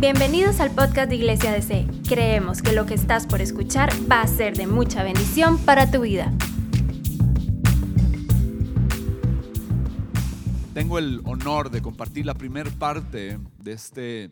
Bienvenidos 0.00 0.60
al 0.60 0.70
podcast 0.70 1.08
de 1.08 1.16
Iglesia 1.16 1.50
DC. 1.50 1.84
Creemos 2.08 2.62
que 2.62 2.70
lo 2.70 2.86
que 2.86 2.94
estás 2.94 3.26
por 3.26 3.40
escuchar 3.40 3.90
va 4.08 4.20
a 4.20 4.28
ser 4.28 4.56
de 4.56 4.68
mucha 4.68 5.02
bendición 5.02 5.58
para 5.58 5.90
tu 5.90 6.02
vida. 6.02 6.32
Tengo 10.72 11.00
el 11.00 11.20
honor 11.24 11.72
de 11.72 11.82
compartir 11.82 12.26
la 12.26 12.34
primera 12.34 12.70
parte 12.70 13.40
de 13.58 13.72
este 13.72 14.30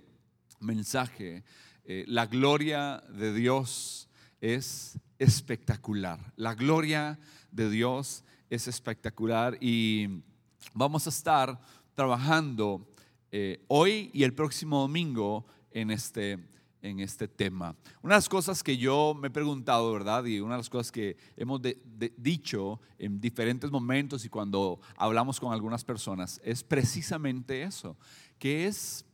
mensaje. 0.60 1.42
Eh, 1.84 2.04
la 2.06 2.26
gloria 2.26 3.02
de 3.08 3.34
Dios 3.34 4.08
es 4.40 5.00
espectacular. 5.18 6.32
La 6.36 6.54
gloria 6.54 7.18
de 7.50 7.68
Dios 7.70 8.22
es 8.50 8.68
espectacular 8.68 9.58
y 9.60 10.22
vamos 10.74 11.08
a 11.08 11.10
estar 11.10 11.58
trabajando 11.96 12.86
eh, 13.32 13.64
hoy 13.66 14.10
y 14.14 14.22
el 14.22 14.32
próximo 14.32 14.80
domingo 14.82 15.44
en 15.76 15.90
este, 15.90 16.38
en 16.80 17.00
este 17.00 17.28
tema. 17.28 17.76
Una 18.00 18.14
de 18.14 18.18
las 18.18 18.30
cosas 18.30 18.62
que 18.62 18.78
yo 18.78 19.14
me 19.14 19.28
he 19.28 19.30
preguntado, 19.30 19.92
¿verdad? 19.92 20.24
Y 20.24 20.40
una 20.40 20.54
de 20.54 20.60
las 20.60 20.70
cosas 20.70 20.90
que 20.90 21.18
hemos 21.36 21.60
dicho 22.16 22.80
en 22.98 23.20
diferentes 23.20 23.70
momentos 23.70 24.24
y 24.24 24.30
cuando 24.30 24.80
hablamos 24.96 25.38
con 25.38 25.52
algunas 25.52 25.84
personas 25.84 26.40
es 26.42 26.64
precisamente 26.64 27.62
eso, 27.62 27.98
que 28.38 28.66
es, 28.66 29.04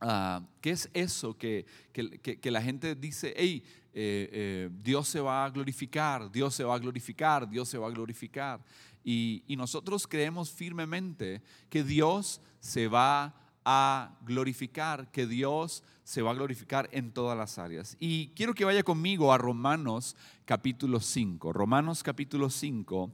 ah, 0.00 0.42
¿qué 0.62 0.70
es 0.70 0.88
eso 0.94 1.36
que, 1.36 1.66
que, 1.92 2.50
la 2.50 2.62
gente 2.62 2.94
dice, 2.94 3.34
hey, 3.36 3.62
eh, 3.92 4.30
eh, 4.32 4.70
Dios 4.82 5.08
se 5.08 5.20
va 5.20 5.44
a 5.44 5.50
glorificar, 5.50 6.32
Dios 6.32 6.54
se 6.54 6.64
va 6.64 6.74
a 6.74 6.78
glorificar, 6.78 7.46
Dios 7.46 7.68
se 7.68 7.76
va 7.76 7.88
a 7.88 7.90
glorificar. 7.90 8.64
Y, 9.04 9.44
y 9.46 9.56
nosotros 9.56 10.06
creemos 10.06 10.50
firmemente 10.50 11.42
que 11.68 11.84
Dios 11.84 12.40
se 12.60 12.88
va 12.88 13.24
a 13.24 13.41
glorificar, 14.24 15.10
que 15.10 15.26
Dios 15.26 15.82
se 16.04 16.22
va 16.22 16.32
a 16.32 16.34
glorificar 16.34 16.88
en 16.92 17.12
todas 17.12 17.36
las 17.36 17.58
áreas. 17.58 17.96
Y 18.00 18.28
quiero 18.28 18.54
que 18.54 18.64
vaya 18.64 18.82
conmigo 18.82 19.32
a 19.32 19.38
Romanos 19.38 20.16
capítulo 20.44 21.00
5. 21.00 21.52
Romanos 21.52 22.02
capítulo 22.02 22.50
5, 22.50 23.12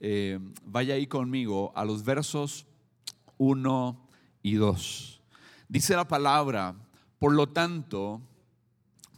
eh, 0.00 0.38
vaya 0.64 0.94
ahí 0.94 1.06
conmigo 1.06 1.72
a 1.74 1.84
los 1.84 2.04
versos 2.04 2.66
1 3.38 4.08
y 4.42 4.54
2. 4.54 5.20
Dice 5.68 5.94
la 5.94 6.08
palabra, 6.08 6.74
por 7.18 7.32
lo 7.32 7.48
tanto, 7.48 8.20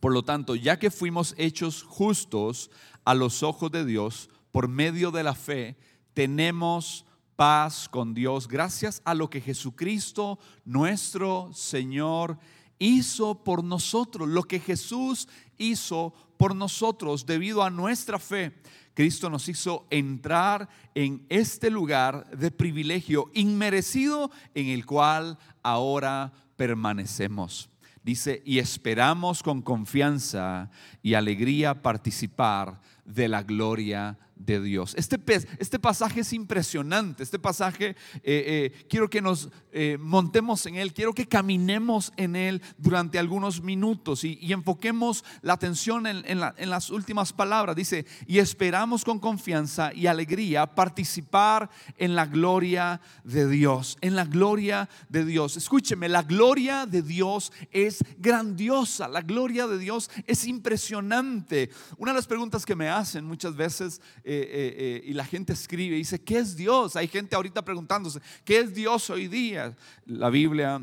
por 0.01 0.13
lo 0.13 0.25
tanto, 0.25 0.57
ya 0.57 0.79
que 0.79 0.91
fuimos 0.91 1.35
hechos 1.39 1.83
justos 1.85 2.71
a 3.05 3.15
los 3.15 3.43
ojos 3.43 3.71
de 3.71 3.85
Dios 3.85 4.29
por 4.51 4.69
medio 4.69 5.13
de 5.13 5.23
la 5.23 5.35
fe, 5.35 5.77
tenemos 6.13 7.07
paz 7.37 7.89
con 7.89 8.15
Dios 8.15 8.49
gracias 8.49 9.03
a 9.05 9.15
lo 9.15 9.31
que 9.31 9.41
Jesucristo, 9.41 10.39
nuestro 10.65 11.51
Señor, 11.53 12.39
hizo 12.79 13.43
por 13.45 13.63
nosotros, 13.63 14.29
lo 14.29 14.43
que 14.43 14.59
Jesús 14.59 15.29
hizo 15.59 16.13
por 16.37 16.57
nosotros 16.57 17.25
debido 17.27 17.63
a 17.63 17.71
nuestra 17.71 18.19
fe. 18.19 18.53
Cristo 18.95 19.31
nos 19.31 19.49
hizo 19.49 19.87
entrar 19.91 20.69
en 20.95 21.25
este 21.29 21.71
lugar 21.71 22.29
de 22.37 22.51
privilegio 22.51 23.31
inmerecido 23.33 24.31
en 24.55 24.69
el 24.69 24.85
cual 24.85 25.39
ahora 25.63 26.33
permanecemos. 26.57 27.71
Dice, 28.03 28.43
y 28.45 28.59
esperamos 28.59 29.45
con 29.45 29.63
confianza 29.63 30.71
y 31.03 31.15
alegría 31.15 31.83
participar 31.83 32.81
de 33.05 33.29
la 33.29 33.45
gloria 33.45 34.19
de 34.32 34.32
Dios. 34.47 34.95
Este, 34.97 35.19
este 35.59 35.79
pasaje 35.79 36.21
es 36.21 36.33
impresionante, 36.33 37.23
este 37.23 37.39
pasaje 37.39 37.89
eh, 37.89 37.95
eh, 38.25 38.87
quiero 38.89 39.09
que 39.09 39.23
nos 39.23 39.49
eh, 39.73 39.97
montemos 40.01 40.67
en 40.67 40.77
él, 40.77 40.93
quiero 40.93 41.15
que 41.15 41.27
caminemos 41.27 42.13
en 42.17 42.37
él 42.37 42.63
durante 42.77 43.19
algunos 43.19 43.63
minutos 43.63 44.25
y, 44.25 44.53
enfoquemos 44.53 45.25
la 45.41 45.55
atención 45.55 46.07
en, 46.07 46.25
en, 46.27 46.71
las 46.71 46.91
últimas 46.91 47.33
palabras. 47.33 47.75
Dice, 47.75 48.05
y 48.27 48.39
esperamos 48.39 49.03
con 49.03 49.19
confianza 49.19 49.95
y 49.95 50.07
alegría 50.07 50.67
participar 50.75 51.71
en 51.97 52.15
la 52.15 52.27
gloria 52.27 53.01
de 53.25 53.49
Dios, 53.49 53.97
en 54.03 54.15
la 54.15 54.27
gloria 54.27 54.91
de 55.09 55.25
Dios. 55.25 55.57
Escúcheme, 55.57 56.09
la 56.09 56.23
gloria 56.23 56.85
de 56.85 57.01
Dios 57.01 57.51
es 57.71 58.05
grandiosa, 58.19 59.09
la 59.09 59.23
gloria 59.23 59.67
de 59.67 59.79
Dios 59.79 60.11
es 60.27 60.47
impresionante. 60.47 61.71
Una 61.97 62.13
de 62.13 62.17
las 62.17 62.27
preguntas 62.27 62.67
que 62.67 62.77
me 62.77 62.89
hacen 62.89 63.25
muchas 63.25 63.57
veces... 63.57 64.03
Eh, 64.33 64.49
eh, 64.51 64.75
eh, 64.79 65.03
y 65.05 65.13
la 65.13 65.27
gente 65.27 65.53
escribe 65.53 65.95
y 65.95 65.99
dice, 65.99 66.19
¿qué 66.19 66.39
es 66.39 66.57
Dios? 66.57 66.97
Hay 66.97 67.07
gente 67.07 67.37
ahorita 67.37 67.63
preguntándose, 67.63 68.21
¿qué 68.47 68.61
es 68.61 68.75
Dios 68.75 69.11
hoy 69.11 69.29
día? 69.29 69.77
La 70.07 70.31
Biblia 70.31 70.81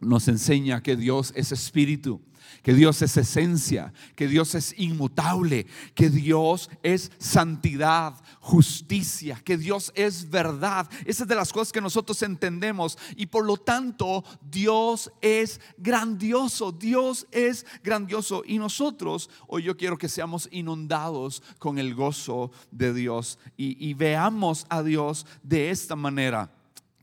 nos 0.00 0.28
enseña 0.28 0.82
que 0.82 0.96
Dios 0.96 1.32
es 1.36 1.52
espíritu 1.52 2.20
que 2.62 2.74
Dios 2.74 3.00
es 3.02 3.16
esencia, 3.16 3.92
que 4.14 4.26
Dios 4.26 4.54
es 4.54 4.74
inmutable, 4.78 5.66
que 5.94 6.10
Dios 6.10 6.70
es 6.82 7.12
santidad, 7.18 8.14
justicia, 8.40 9.40
que 9.44 9.56
Dios 9.56 9.92
es 9.94 10.30
verdad. 10.30 10.88
Esa 11.04 11.24
es 11.24 11.28
de 11.28 11.34
las 11.34 11.52
cosas 11.52 11.72
que 11.72 11.80
nosotros 11.80 12.22
entendemos 12.22 12.98
y 13.16 13.26
por 13.26 13.44
lo 13.44 13.56
tanto 13.56 14.24
Dios 14.42 15.12
es 15.20 15.60
grandioso, 15.78 16.72
Dios 16.72 17.26
es 17.30 17.66
grandioso 17.82 18.42
y 18.44 18.58
nosotros 18.58 19.30
hoy 19.46 19.62
yo 19.64 19.76
quiero 19.76 19.98
que 19.98 20.08
seamos 20.08 20.48
inundados 20.50 21.42
con 21.58 21.78
el 21.78 21.94
gozo 21.94 22.50
de 22.70 22.92
Dios 22.92 23.38
y, 23.56 23.94
veamos 23.94 24.66
a 24.68 24.82
Dios 24.82 25.24
de 25.42 25.70
esta 25.70 25.96
manera. 25.96 26.50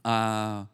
Ah, 0.03 0.67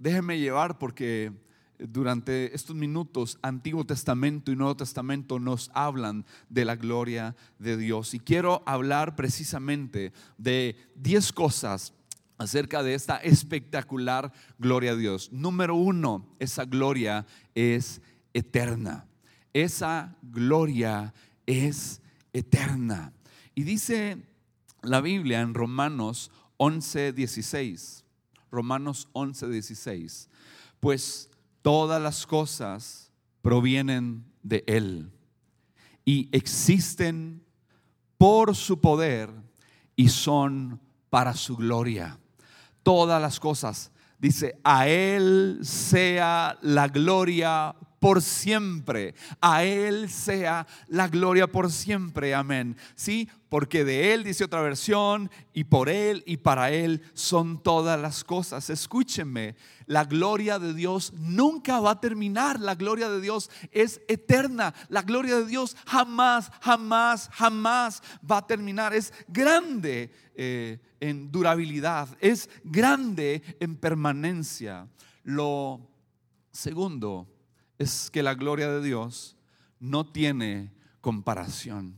déjenme 0.00 0.38
llevar 0.38 0.78
porque 0.78 1.32
durante 1.78 2.54
estos 2.54 2.74
minutos, 2.74 3.38
Antiguo 3.42 3.84
Testamento 3.84 4.50
y 4.50 4.56
Nuevo 4.56 4.76
Testamento 4.76 5.38
nos 5.38 5.70
hablan 5.72 6.26
de 6.48 6.64
la 6.64 6.76
gloria 6.76 7.36
de 7.58 7.76
Dios. 7.76 8.14
Y 8.14 8.20
quiero 8.20 8.62
hablar 8.66 9.14
precisamente 9.14 10.12
de 10.36 10.76
10 10.96 11.32
cosas 11.32 11.94
acerca 12.38 12.82
de 12.82 12.94
esta 12.94 13.18
espectacular 13.18 14.32
gloria 14.58 14.94
de 14.94 15.02
Dios. 15.02 15.30
Número 15.32 15.74
uno, 15.74 16.26
esa 16.38 16.64
gloria 16.64 17.26
es 17.54 18.00
eterna. 18.34 19.06
Esa 19.52 20.16
gloria 20.22 21.12
es 21.46 22.00
eterna. 22.32 23.12
Y 23.54 23.62
dice 23.62 24.22
la 24.82 25.00
Biblia 25.00 25.40
en 25.40 25.54
Romanos 25.54 26.30
11, 26.56 27.12
16. 27.12 28.04
Romanos 28.50 29.08
11, 29.12 29.48
16. 29.48 30.28
Pues 30.80 31.30
todas 31.62 32.00
las 32.00 32.26
cosas 32.26 33.10
provienen 33.42 34.24
de 34.42 34.64
Él 34.66 35.10
y 36.04 36.28
existen 36.32 37.42
por 38.18 38.54
su 38.56 38.80
poder 38.80 39.30
y 39.96 40.08
son 40.08 40.80
para 41.10 41.34
su 41.34 41.56
gloria. 41.56 42.18
Todas 42.82 43.20
las 43.20 43.38
cosas, 43.38 43.90
dice, 44.18 44.58
a 44.64 44.88
Él 44.88 45.60
sea 45.62 46.58
la 46.62 46.88
gloria 46.88 47.74
por 48.00 48.22
siempre. 48.22 49.14
A 49.40 49.62
Él 49.62 50.10
sea 50.10 50.66
la 50.88 51.06
gloria 51.06 51.46
por 51.46 51.70
siempre. 51.70 52.34
Amén. 52.34 52.76
Sí, 52.96 53.28
porque 53.48 53.84
de 53.84 54.14
Él, 54.14 54.24
dice 54.24 54.44
otra 54.44 54.62
versión, 54.62 55.30
y 55.52 55.64
por 55.64 55.88
Él 55.88 56.24
y 56.26 56.38
para 56.38 56.70
Él 56.70 57.02
son 57.12 57.62
todas 57.62 58.00
las 58.00 58.24
cosas. 58.24 58.70
Escúchenme, 58.70 59.54
la 59.86 60.04
gloria 60.04 60.58
de 60.58 60.72
Dios 60.72 61.12
nunca 61.12 61.78
va 61.78 61.92
a 61.92 62.00
terminar. 62.00 62.58
La 62.58 62.74
gloria 62.74 63.10
de 63.10 63.20
Dios 63.20 63.50
es 63.70 64.00
eterna. 64.08 64.74
La 64.88 65.02
gloria 65.02 65.36
de 65.36 65.46
Dios 65.46 65.76
jamás, 65.86 66.50
jamás, 66.62 67.28
jamás 67.32 68.02
va 68.28 68.38
a 68.38 68.46
terminar. 68.46 68.94
Es 68.94 69.12
grande 69.28 70.10
eh, 70.34 70.78
en 71.00 71.30
durabilidad, 71.30 72.08
es 72.20 72.48
grande 72.64 73.42
en 73.60 73.76
permanencia. 73.76 74.88
Lo 75.22 75.86
segundo 76.50 77.39
es 77.80 78.10
que 78.10 78.22
la 78.22 78.34
gloria 78.34 78.70
de 78.70 78.82
Dios 78.82 79.36
no 79.80 80.04
tiene 80.04 80.70
comparación. 81.00 81.94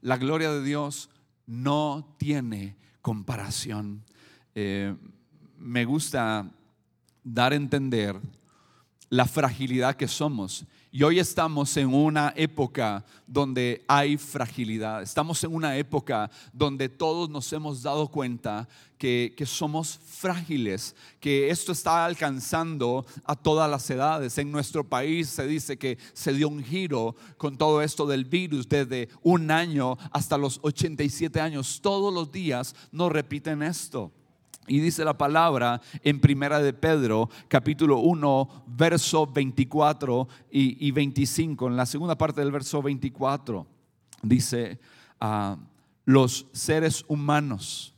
La 0.00 0.18
gloria 0.18 0.52
de 0.52 0.62
Dios 0.62 1.10
no 1.46 2.14
tiene 2.16 2.76
comparación. 3.02 4.04
Eh, 4.54 4.94
me 5.58 5.84
gusta 5.84 6.48
dar 7.24 7.52
a 7.52 7.56
entender 7.56 8.20
la 9.08 9.24
fragilidad 9.24 9.96
que 9.96 10.06
somos 10.06 10.64
y 10.96 11.02
hoy 11.02 11.18
estamos 11.18 11.76
en 11.76 11.92
una 11.92 12.32
época 12.34 13.04
donde 13.26 13.84
hay 13.86 14.16
fragilidad. 14.16 15.02
Estamos 15.02 15.44
en 15.44 15.54
una 15.54 15.76
época 15.76 16.30
donde 16.54 16.88
todos 16.88 17.28
nos 17.28 17.52
hemos 17.52 17.82
dado 17.82 18.08
cuenta 18.08 18.66
que, 18.96 19.34
somos 19.44 20.00
frágiles, 20.06 20.96
que 21.20 21.50
esto 21.50 21.72
está 21.72 22.06
alcanzando 22.06 23.04
a 23.24 23.36
todas 23.36 23.70
las 23.70 23.90
edades. 23.90 24.38
En 24.38 24.50
nuestro 24.50 24.88
país 24.88 25.28
se 25.28 25.46
dice 25.46 25.76
que 25.76 25.98
se 26.14 26.32
dio 26.32 26.48
un 26.48 26.64
giro 26.64 27.14
con 27.36 27.58
todo 27.58 27.82
esto 27.82 28.06
del 28.06 28.24
virus 28.24 28.66
desde 28.66 29.10
un 29.22 29.50
año 29.50 29.98
hasta 30.12 30.38
los 30.38 30.60
87 30.62 31.38
años. 31.38 31.80
Todos 31.82 32.10
los 32.10 32.32
días 32.32 32.74
nos 32.90 33.12
repiten 33.12 33.62
esto. 33.62 34.12
Y 34.68 34.80
dice 34.80 35.04
la 35.04 35.16
palabra 35.16 35.80
en 36.02 36.20
Primera 36.20 36.60
de 36.60 36.72
Pedro, 36.72 37.30
capítulo 37.48 37.98
1, 37.98 38.64
verso 38.66 39.26
24 39.26 40.28
y, 40.50 40.90
25. 40.90 41.68
En 41.68 41.76
la 41.76 41.86
segunda 41.86 42.18
parte 42.18 42.40
del 42.40 42.50
verso 42.50 42.82
24 42.82 43.66
dice, 44.22 44.80
ah, 45.20 45.56
los 46.04 46.46
seres 46.52 47.04
humanos 47.06 47.94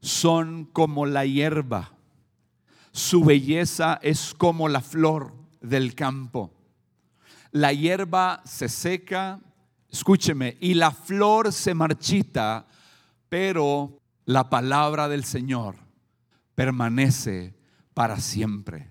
son 0.00 0.64
como 0.72 1.04
la 1.04 1.26
hierba, 1.26 1.92
su 2.92 3.22
belleza 3.22 3.98
es 4.02 4.34
como 4.34 4.68
la 4.68 4.80
flor 4.80 5.34
del 5.60 5.94
campo. 5.94 6.50
La 7.50 7.72
hierba 7.72 8.40
se 8.44 8.68
seca, 8.68 9.40
escúcheme, 9.90 10.56
y 10.60 10.74
la 10.74 10.90
flor 10.90 11.52
se 11.52 11.74
marchita, 11.74 12.66
pero 13.28 13.98
la 14.28 14.50
palabra 14.50 15.08
del 15.08 15.24
Señor 15.24 15.76
permanece 16.54 17.54
para 17.94 18.20
siempre. 18.20 18.90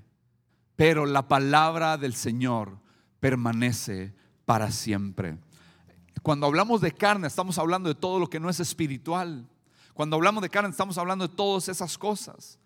Pero 0.76 1.06
la 1.06 1.28
palabra 1.28 1.96
del 1.98 2.16
Señor 2.16 2.80
permanece 3.20 4.16
para 4.46 4.72
siempre. 4.72 5.38
Cuando 6.24 6.48
hablamos 6.48 6.82
de 6.82 6.92
carne, 6.92 7.28
estamos 7.28 7.60
hablando 7.60 7.88
de 7.88 7.94
todo 7.94 8.18
lo 8.18 8.32
que 8.32 8.40
no 8.40 8.50
es 8.50 8.60
espiritual. 8.60 9.48
Cuando 9.94 10.16
hablamos 10.16 10.42
de 10.42 10.50
carne, 10.50 10.72
estamos 10.72 10.98
hablando 10.98 11.28
de 11.28 11.36
todas 11.36 11.70
esas 11.70 12.00
cosas. 12.00 12.58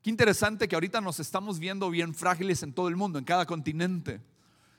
Qué 0.00 0.08
interesante 0.08 0.68
que 0.68 0.76
ahorita 0.76 1.00
nos 1.00 1.18
estamos 1.18 1.58
viendo 1.58 1.90
bien 1.90 2.14
frágiles 2.14 2.62
en 2.62 2.72
todo 2.72 2.86
el 2.86 2.94
mundo, 2.94 3.18
en 3.18 3.24
cada 3.24 3.46
continente. 3.46 4.20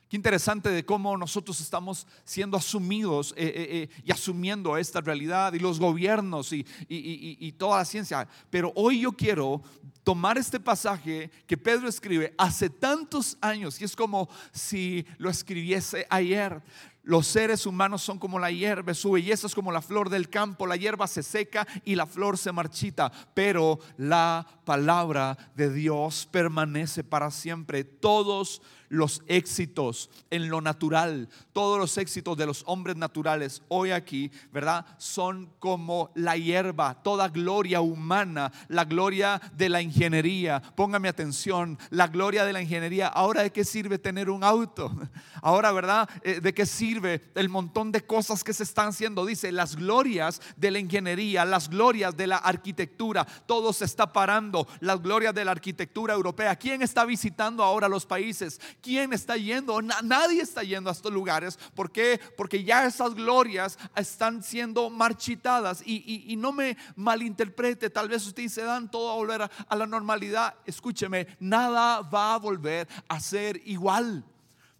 Qué 0.10 0.18
interesante 0.18 0.70
de 0.70 0.86
cómo 0.86 1.18
nosotros 1.18 1.60
estamos 1.60 2.06
siendo 2.24 2.56
asumidos 2.56 3.34
eh, 3.36 3.46
eh, 3.48 3.90
eh, 3.92 4.02
y 4.06 4.12
asumiendo 4.12 4.78
esta 4.78 5.02
realidad 5.02 5.54
y 5.54 5.60
los 5.60 5.80
gobiernos 5.80 6.54
y, 6.54 6.66
y, 6.88 7.52
toda 7.54 7.80
la 7.80 7.86
ciencia. 7.86 8.28
Pero 8.50 8.72
hoy 8.76 9.02
yo 9.02 9.14
quiero 9.14 9.64
tomar 10.04 10.38
este 10.38 10.60
pasaje 10.60 11.32
que 11.48 11.58
Pedro 11.58 11.88
escribe 11.88 12.34
hace 12.38 12.70
tantos 12.70 13.38
años 13.42 13.82
y 13.82 13.86
es 13.86 13.96
como 13.96 14.30
si 14.52 15.06
lo 15.18 15.30
escribiese 15.30 16.06
ayer. 16.10 16.62
Los 17.06 17.28
seres 17.28 17.66
humanos 17.66 18.02
son 18.02 18.18
como 18.18 18.40
la 18.40 18.50
hierba, 18.50 18.94
su 18.94 19.12
belleza 19.12 19.48
es 19.48 19.54
como 19.54 19.74
la 19.74 19.82
flor 19.82 20.10
del 20.10 20.30
campo, 20.30 20.66
la 20.66 20.78
hierba 20.78 21.06
se 21.06 21.22
seca 21.22 21.68
y 21.84 21.96
la 21.96 22.06
flor 22.06 22.38
se 22.38 22.54
marchita, 22.54 23.12
pero 23.34 23.80
la 23.98 24.48
palabra 24.64 25.38
de 25.54 25.70
Dios 25.70 26.26
permanece 26.32 27.04
para 27.04 27.30
siempre. 27.30 27.84
Todos 27.84 28.62
los 28.90 29.22
éxitos 29.28 30.10
en 30.30 30.50
lo 30.50 30.62
natural, 30.62 31.30
todos 31.52 31.80
los 31.80 31.98
éxitos 31.98 32.38
de 32.38 32.46
los 32.46 32.64
hombres 32.68 32.96
naturales 32.96 33.62
hoy 33.68 33.92
aquí, 33.92 34.32
¿verdad? 34.52 34.86
Son 34.98 35.50
como 35.60 36.12
la 36.16 36.38
hierba, 36.38 37.02
toda 37.04 37.30
gloria 37.30 37.82
humana, 37.82 38.52
la 38.68 38.86
gloria 38.86 39.42
de 39.56 39.70
la 39.70 39.82
ingeniería. 39.82 40.62
Póngame 40.76 41.08
atención, 41.10 41.78
la 41.90 42.08
gloria 42.08 42.46
de 42.46 42.54
la 42.54 42.62
ingeniería. 42.62 43.08
Ahora 43.08 43.44
de 43.44 43.52
qué 43.52 43.64
sirve 43.64 43.98
tener 43.98 44.30
un 44.30 44.44
auto? 44.44 44.92
Ahora, 45.42 45.72
¿verdad? 45.72 46.10
Eh, 46.24 46.40
¿De 46.42 46.54
qué 46.54 46.66
sirve 46.66 47.32
el 47.36 47.50
montón 47.50 47.92
de 47.92 48.06
cosas 48.06 48.44
que 48.44 48.54
se 48.54 48.64
están 48.64 48.90
haciendo? 48.90 49.26
Dice, 49.26 49.52
las 49.52 49.76
glorias 49.76 50.42
de 50.56 50.72
la 50.72 50.80
ingeniería, 50.80 51.46
las 51.46 51.70
glorias 51.70 52.16
de 52.16 52.28
la 52.28 52.38
arquitectura, 52.38 53.26
todo 53.46 53.74
se 53.74 53.86
está 53.86 54.14
parando. 54.14 54.68
Las 54.80 55.02
glorias 55.02 55.34
de 55.34 55.46
la 55.46 55.52
arquitectura 55.52 56.14
europea. 56.14 56.56
¿Quién 56.56 56.82
está 56.82 57.06
visitando 57.06 57.64
ahora 57.64 57.88
los 57.88 58.06
países? 58.06 58.60
Quién 58.84 59.14
está 59.14 59.38
yendo, 59.38 59.82
nadie 59.82 60.42
está 60.42 60.62
yendo 60.62 60.90
a 60.90 60.94
estos 60.94 61.12
lugares. 61.12 61.58
¿Por 61.74 61.92
qué? 61.92 62.20
Porque 62.38 62.64
ya 62.64 62.86
esas 62.86 63.16
glorias 63.16 63.80
están 63.96 64.44
siendo 64.44 64.90
marchitadas. 64.90 65.82
Y, 65.86 66.36
no 66.38 66.52
me 66.52 66.78
malinterprete, 66.96 67.90
tal 67.90 68.10
vez 68.10 68.28
usted 68.28 68.48
se 68.50 68.64
dan 68.64 68.92
todo 68.92 69.10
a 69.10 69.16
volver 69.16 69.42
a 69.42 69.76
la 69.76 69.88
normalidad. 69.88 70.56
Escúcheme, 70.66 71.28
nada 71.40 72.02
va 72.02 72.36
a 72.36 72.38
volver 72.38 72.88
a 73.08 73.20
ser 73.20 73.62
igual. 73.66 74.26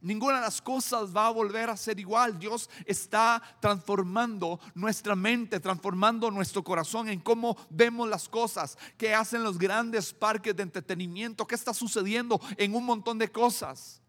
Ninguna 0.04 0.36
de 0.36 0.42
las 0.42 0.62
cosas 0.62 1.16
va 1.16 1.28
a 1.28 1.32
volver 1.32 1.70
a 1.70 1.78
ser 1.78 1.98
igual. 1.98 2.38
Dios 2.38 2.70
está 2.86 3.42
transformando 3.62 4.60
nuestra 4.76 5.16
mente, 5.16 5.62
transformando 5.62 6.30
nuestro 6.30 6.62
corazón 6.62 7.08
en 7.08 7.22
cómo 7.22 7.56
vemos 7.70 8.10
las 8.10 8.28
cosas, 8.28 8.78
qué 8.98 9.16
hacen 9.16 9.44
los 9.44 9.58
grandes 9.58 10.14
parques 10.14 10.54
de 10.54 10.64
entretenimiento, 10.64 11.48
qué 11.48 11.56
está 11.56 11.74
sucediendo 11.74 12.42
en 12.58 12.76
un 12.76 12.84
montón 12.84 13.18
de 13.18 13.32
cosas. 13.32 14.02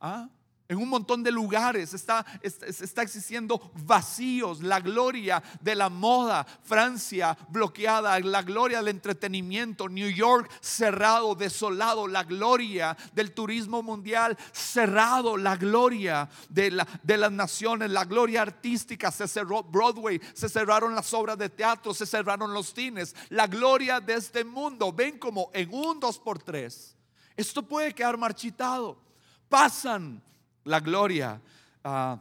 ¿Ah? 0.00 0.28
En 0.68 0.78
un 0.78 0.88
montón 0.88 1.22
de 1.22 1.30
lugares. 1.30 1.94
Está, 1.94 2.26
está, 2.42 3.02
existiendo 3.02 3.70
vacíos, 3.84 4.62
la 4.62 4.80
gloria 4.80 5.42
de 5.60 5.74
la 5.74 5.88
moda, 5.88 6.44
Francia 6.64 7.36
bloqueada, 7.48 8.18
la 8.20 8.42
gloria 8.42 8.78
del 8.78 8.88
entretenimiento, 8.88 9.88
New 9.88 10.10
York 10.10 10.50
cerrado, 10.60 11.34
desolado, 11.34 12.08
la 12.08 12.24
gloria 12.24 12.96
del 13.14 13.32
turismo 13.32 13.82
mundial 13.82 14.36
cerrado, 14.52 15.36
la 15.36 15.56
gloria 15.56 16.28
de, 16.48 16.70
la, 16.72 16.86
de 17.02 17.16
las 17.16 17.32
naciones, 17.32 17.90
la 17.90 18.04
gloria 18.04 18.42
artística, 18.42 19.10
se 19.10 19.28
cerró 19.28 19.62
Broadway, 19.62 20.20
se 20.34 20.48
cerraron 20.48 20.94
las 20.94 21.12
obras 21.14 21.38
de 21.38 21.48
teatro, 21.48 21.94
se 21.94 22.06
cerraron 22.06 22.52
los 22.52 22.72
cines, 22.72 23.14
la 23.28 23.46
gloria 23.46 24.00
de 24.00 24.14
este 24.14 24.44
mundo, 24.44 24.92
ven 24.92 25.18
como 25.18 25.50
en 25.52 25.72
un 25.72 26.00
dos 26.00 26.18
por 26.18 26.42
tres, 26.42 26.96
esto 27.36 27.62
puede 27.62 27.94
quedar 27.94 28.16
marchitado, 28.16 28.98
pasan 29.48 30.22
la 30.66 30.80
gloria 30.80 31.40
ah, 31.82 32.20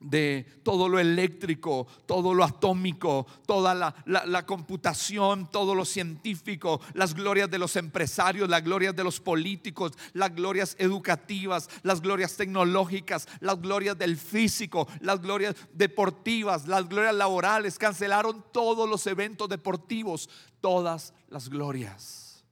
de 0.00 0.46
todo 0.62 0.88
lo 0.88 0.98
eléctrico, 0.98 1.86
todo 2.06 2.32
lo 2.32 2.42
atómico, 2.42 3.26
toda 3.46 3.74
la, 3.74 4.46
computación, 4.46 5.50
todo 5.50 5.74
lo 5.74 5.84
científico, 5.84 6.80
las 6.94 7.14
glorias 7.14 7.50
de 7.50 7.58
los 7.58 7.76
empresarios, 7.76 8.48
las 8.48 8.64
glorias 8.64 8.96
de 8.96 9.04
los 9.04 9.20
políticos, 9.20 9.92
las 10.14 10.34
glorias 10.34 10.74
educativas, 10.78 11.68
las 11.82 12.00
glorias 12.00 12.36
tecnológicas, 12.36 13.28
las 13.40 13.60
glorias 13.60 13.98
del 13.98 14.16
físico, 14.16 14.88
las 15.00 15.20
glorias 15.20 15.54
deportivas, 15.74 16.66
las 16.66 16.88
glorias 16.88 17.14
laborales. 17.14 17.78
Cancelaron 17.78 18.44
todos 18.52 18.88
los 18.88 19.06
eventos 19.06 19.48
deportivos, 19.50 20.30
todas 20.62 21.12
las 21.28 21.50
glorias. 21.50 22.42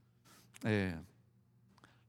Eh, 0.64 0.94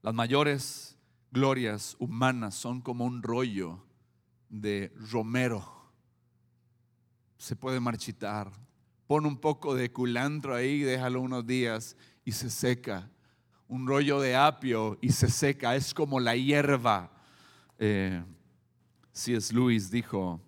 las 0.02 0.14
mayores 0.14 0.89
glorias 1.30 1.96
humanas 1.98 2.54
son 2.54 2.80
como 2.80 3.04
un 3.04 3.22
rollo 3.22 3.82
de 4.48 4.92
romero. 5.12 5.64
Se 7.38 7.56
puede 7.56 7.80
marchitar. 7.80 8.50
Pon 9.06 9.26
un 9.26 9.38
poco 9.38 9.74
de 9.74 9.92
culantro 9.92 10.54
ahí, 10.54 10.80
déjalo 10.80 11.20
unos 11.20 11.46
días 11.46 11.96
y 12.24 12.32
se 12.32 12.50
seca. 12.50 13.10
Un 13.68 13.86
rollo 13.86 14.20
de 14.20 14.36
apio 14.36 14.98
y 15.00 15.10
se 15.10 15.28
seca. 15.28 15.74
Es 15.76 15.94
como 15.94 16.20
la 16.20 16.36
hierba. 16.36 17.10
Eh, 17.78 18.22
C.S. 19.12 19.54
Lewis 19.54 19.90
dijo, 19.90 20.40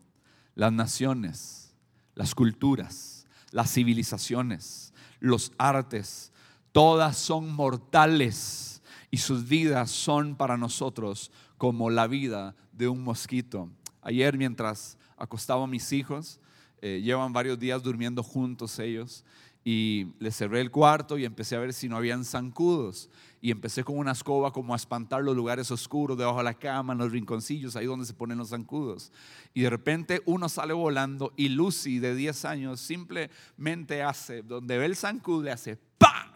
las 0.55 0.73
naciones, 0.73 1.75
las 2.15 2.35
culturas, 2.35 3.27
las 3.51 3.73
civilizaciones, 3.73 4.93
los 5.19 5.53
artes, 5.59 6.33
todas 6.73 7.17
son 7.17 7.53
mortales 7.53 8.72
y 9.13 9.19
sus 9.19 9.47
vidas 9.47 9.91
son 9.91 10.35
para 10.35 10.57
nosotros 10.57 11.31
como 11.59 11.91
la 11.91 12.07
vida 12.07 12.57
de 12.73 12.89
un 12.89 13.05
mosquito. 13.05 13.69
Ayer 14.01 14.39
mientras 14.39 14.97
acostaba 15.19 15.65
a 15.65 15.67
mis 15.67 15.93
hijos, 15.93 16.41
eh, 16.81 17.03
llevan 17.05 17.33
varios 17.33 17.59
días 17.59 17.83
durmiendo 17.83 18.23
juntos 18.23 18.79
ellos 18.79 19.23
y 19.65 20.07
les 20.19 20.35
cerré 20.35 20.63
el 20.63 20.71
cuarto 20.71 21.19
y 21.19 21.27
empecé 21.27 21.57
a 21.57 21.61
ver 21.61 21.75
si 21.75 21.91
no 21.91 21.99
habían 21.99 22.25
zancudos 22.25 23.11
y 23.43 23.51
empecé 23.51 23.85
con 23.85 23.99
una 23.99 24.13
escoba 24.13 24.51
como 24.51 24.73
a 24.73 24.77
espantar 24.77 25.23
los 25.23 25.37
lugares 25.37 25.71
oscuros 25.71 26.17
debajo 26.17 26.39
de 26.39 26.45
la 26.45 26.55
cama, 26.55 26.95
en 26.95 26.99
los 26.99 27.13
rinconcillos, 27.13 27.77
ahí 27.77 27.85
donde 27.85 28.07
se 28.07 28.15
ponen 28.15 28.39
los 28.39 28.49
zancudos. 28.49 29.13
Y 29.53 29.61
de 29.61 29.69
repente 29.71 30.23
uno 30.25 30.49
sale 30.49 30.73
volando 30.73 31.35
y 31.37 31.51
Lucy 31.51 31.99
de 31.99 32.15
10 32.15 32.47
años 32.47 32.81
simplemente 32.81 34.03
hace, 34.03 34.43
donde 34.43 34.79
ve 34.79 34.87
el 34.87 34.97
zancudo 34.97 35.43
le 35.43 35.53
hace 35.53 35.77
¡pa! 35.99 36.32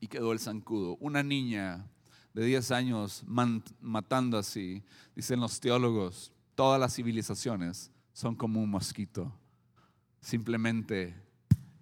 Y 0.00 0.08
quedó 0.08 0.32
el 0.32 0.38
zancudo. 0.38 0.96
Una 1.00 1.22
niña 1.22 1.86
de 2.34 2.44
10 2.44 2.70
años 2.70 3.24
matando 3.80 4.38
así, 4.38 4.82
dicen 5.14 5.40
los 5.40 5.58
teólogos, 5.60 6.32
todas 6.54 6.80
las 6.80 6.94
civilizaciones 6.94 7.90
son 8.12 8.34
como 8.34 8.62
un 8.62 8.70
mosquito. 8.70 9.32
Simplemente 10.20 11.14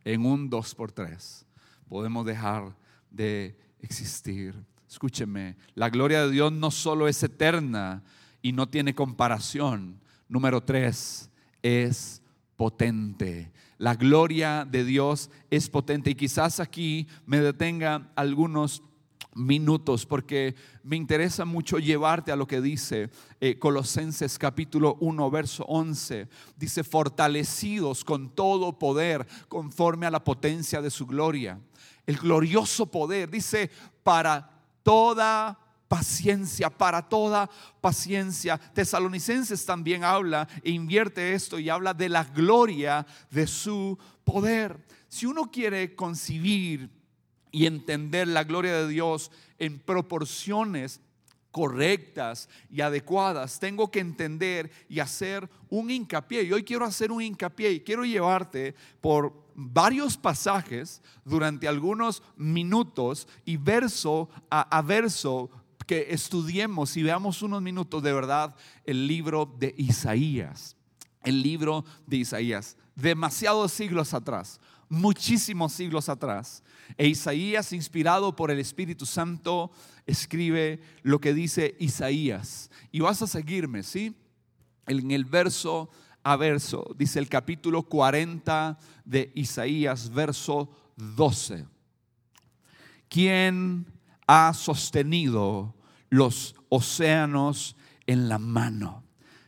en 0.04 0.26
un 0.26 0.50
dos 0.50 0.74
por 0.74 0.92
tres 0.92 1.46
podemos 1.88 2.26
dejar 2.26 2.76
de 3.10 3.58
existir. 3.80 4.54
Escúcheme, 4.88 5.56
la 5.74 5.90
gloria 5.90 6.24
de 6.24 6.30
Dios 6.30 6.52
no 6.52 6.70
solo 6.70 7.08
es 7.08 7.22
eterna 7.22 8.02
y 8.42 8.52
no 8.52 8.68
tiene 8.68 8.94
comparación. 8.94 10.00
Número 10.28 10.62
tres, 10.62 11.30
es 11.62 12.22
potente. 12.56 13.52
La 13.78 13.94
gloria 13.94 14.66
de 14.68 14.84
Dios 14.84 15.30
es 15.50 15.68
potente 15.68 16.10
y 16.10 16.14
quizás 16.14 16.60
aquí 16.60 17.06
me 17.26 17.40
detenga 17.40 18.10
algunos 18.14 18.82
minutos 19.34 20.06
porque 20.06 20.54
me 20.82 20.96
interesa 20.96 21.44
mucho 21.44 21.78
llevarte 21.78 22.30
a 22.30 22.36
lo 22.36 22.46
que 22.46 22.60
dice 22.60 23.10
eh, 23.40 23.58
Colosenses 23.58 24.38
capítulo 24.38 24.96
1 25.00 25.30
verso 25.30 25.64
11. 25.64 26.28
Dice, 26.56 26.84
fortalecidos 26.84 28.04
con 28.04 28.30
todo 28.30 28.78
poder 28.78 29.26
conforme 29.48 30.06
a 30.06 30.10
la 30.10 30.22
potencia 30.22 30.80
de 30.80 30.90
su 30.90 31.06
gloria. 31.06 31.58
El 32.06 32.16
glorioso 32.16 32.86
poder, 32.86 33.30
dice, 33.30 33.70
para 34.02 34.50
toda 34.82 35.58
paciencia, 35.88 36.70
para 36.70 37.08
toda 37.08 37.48
paciencia. 37.80 38.58
Tesalonicenses 38.58 39.64
también 39.64 40.04
habla 40.04 40.48
e 40.62 40.70
invierte 40.70 41.34
esto 41.34 41.58
y 41.58 41.68
habla 41.68 41.94
de 41.94 42.08
la 42.08 42.24
gloria 42.24 43.06
de 43.30 43.46
su 43.46 43.98
poder. 44.24 44.84
Si 45.08 45.26
uno 45.26 45.50
quiere 45.50 45.94
concibir 45.94 46.90
y 47.50 47.66
entender 47.66 48.26
la 48.26 48.44
gloria 48.44 48.74
de 48.74 48.88
Dios 48.88 49.30
en 49.58 49.78
proporciones 49.78 51.00
correctas 51.54 52.48
y 52.68 52.80
adecuadas, 52.80 53.60
tengo 53.60 53.88
que 53.92 54.00
entender 54.00 54.72
y 54.88 54.98
hacer 54.98 55.48
un 55.70 55.88
hincapié. 55.88 56.42
Y 56.42 56.52
hoy 56.52 56.64
quiero 56.64 56.84
hacer 56.84 57.12
un 57.12 57.22
hincapié 57.22 57.70
y 57.70 57.80
quiero 57.80 58.04
llevarte 58.04 58.74
por 59.00 59.32
varios 59.54 60.16
pasajes 60.16 61.00
durante 61.24 61.68
algunos 61.68 62.24
minutos 62.36 63.28
y 63.44 63.56
verso 63.56 64.28
a, 64.50 64.82
verso 64.82 65.48
que 65.86 66.08
estudiemos 66.10 66.96
y 66.96 67.02
veamos 67.02 67.42
unos 67.42 67.62
minutos 67.62 68.02
de 68.02 68.12
verdad 68.12 68.54
el 68.84 69.06
libro 69.06 69.54
de 69.58 69.74
Isaías. 69.76 70.76
El 71.22 71.42
libro 71.42 71.84
de 72.06 72.18
Isaías, 72.18 72.76
demasiados 72.94 73.72
siglos 73.72 74.12
atrás 74.12 74.60
muchísimos 74.88 75.72
siglos 75.72 76.08
atrás. 76.08 76.62
E 76.96 77.06
Isaías, 77.06 77.72
inspirado 77.72 78.34
por 78.34 78.50
el 78.50 78.58
Espíritu 78.58 79.06
Santo, 79.06 79.70
escribe 80.06 80.80
lo 81.02 81.20
que 81.20 81.34
dice 81.34 81.76
Isaías. 81.78 82.70
Y 82.92 83.00
vas 83.00 83.22
a 83.22 83.26
seguirme, 83.26 83.82
¿sí? 83.82 84.14
En 84.86 85.10
el 85.10 85.24
verso 85.24 85.90
a 86.22 86.36
verso, 86.36 86.94
dice 86.96 87.18
el 87.18 87.28
capítulo 87.28 87.82
40 87.82 88.78
de 89.04 89.30
Isaías, 89.34 90.10
verso 90.10 90.70
12. 90.96 91.66
¿Quién 93.08 93.86
ha 94.26 94.52
sostenido 94.54 95.74
los 96.10 96.54
océanos 96.68 97.76
en 98.06 98.28
la 98.28 98.38
mano? 98.38 99.04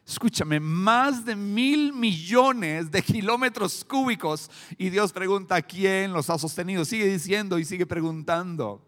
escúchame, 0.06 0.61
más 0.61 1.25
de 1.25 1.35
mil 1.35 1.92
millones 1.92 2.90
de 2.90 3.02
kilómetros 3.02 3.85
cúbicos. 3.85 4.50
Y 4.78 4.90
Dios 4.90 5.12
pregunta, 5.12 5.61
¿quién 5.61 6.12
los 6.12 6.30
ha 6.30 6.38
sostenido? 6.38 6.85
Sigue 6.85 7.06
diciendo 7.06 7.59
y 7.59 7.64
sigue 7.64 7.87
preguntando. 7.87 8.87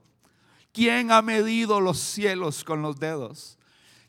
¿Quién 0.73 1.11
ha 1.11 1.21
medido 1.23 1.80
los 1.80 1.99
cielos 1.99 2.62
con 2.62 2.83
los 2.83 3.00
dedos? 3.00 3.58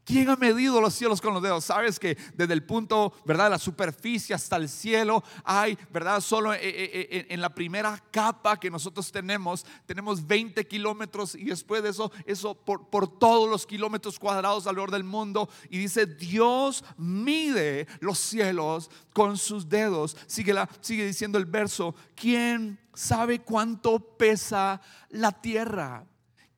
¿Quién 0.09 0.27
ha 0.27 0.35
medido 0.35 0.81
los 0.81 0.95
cielos 0.95 1.21
con 1.21 1.35
los 1.35 1.43
dedos? 1.43 1.65
Sabes 1.65 1.99
que 1.99 2.17
desde 2.33 2.53
el 2.53 2.63
punto, 2.63 3.13
¿verdad? 3.25 3.43
De 3.43 3.49
la 3.51 3.59
superficie 3.59 4.33
hasta 4.33 4.55
el 4.55 4.67
cielo 4.67 5.23
hay, 5.43 5.77
¿verdad? 5.93 6.19
Solo 6.19 6.51
eh, 6.51 6.57
eh, 6.63 7.07
eh, 7.11 7.27
en 7.29 7.39
la 7.39 7.53
primera 7.53 7.95
capa 8.09 8.59
que 8.59 8.71
nosotros 8.71 9.11
tenemos, 9.11 9.67
tenemos 9.85 10.25
20 10.25 10.65
kilómetros 10.67 11.35
y 11.35 11.43
después 11.43 11.83
de 11.83 11.89
eso, 11.89 12.11
eso 12.25 12.55
por, 12.55 12.89
por 12.89 13.19
todos 13.19 13.47
los 13.47 13.67
kilómetros 13.67 14.17
cuadrados 14.17 14.65
alrededor 14.65 14.89
del 14.89 15.03
mundo. 15.03 15.47
Y 15.69 15.77
dice, 15.77 16.07
Dios 16.07 16.83
mide 16.97 17.85
los 17.99 18.17
cielos 18.17 18.89
con 19.13 19.37
sus 19.37 19.69
dedos. 19.69 20.17
Sigue, 20.25 20.55
la, 20.55 20.67
sigue 20.81 21.05
diciendo 21.05 21.37
el 21.37 21.45
verso, 21.45 21.93
¿quién 22.15 22.79
sabe 22.95 23.41
cuánto 23.41 23.99
pesa 23.99 24.81
la 25.09 25.31
tierra? 25.31 26.03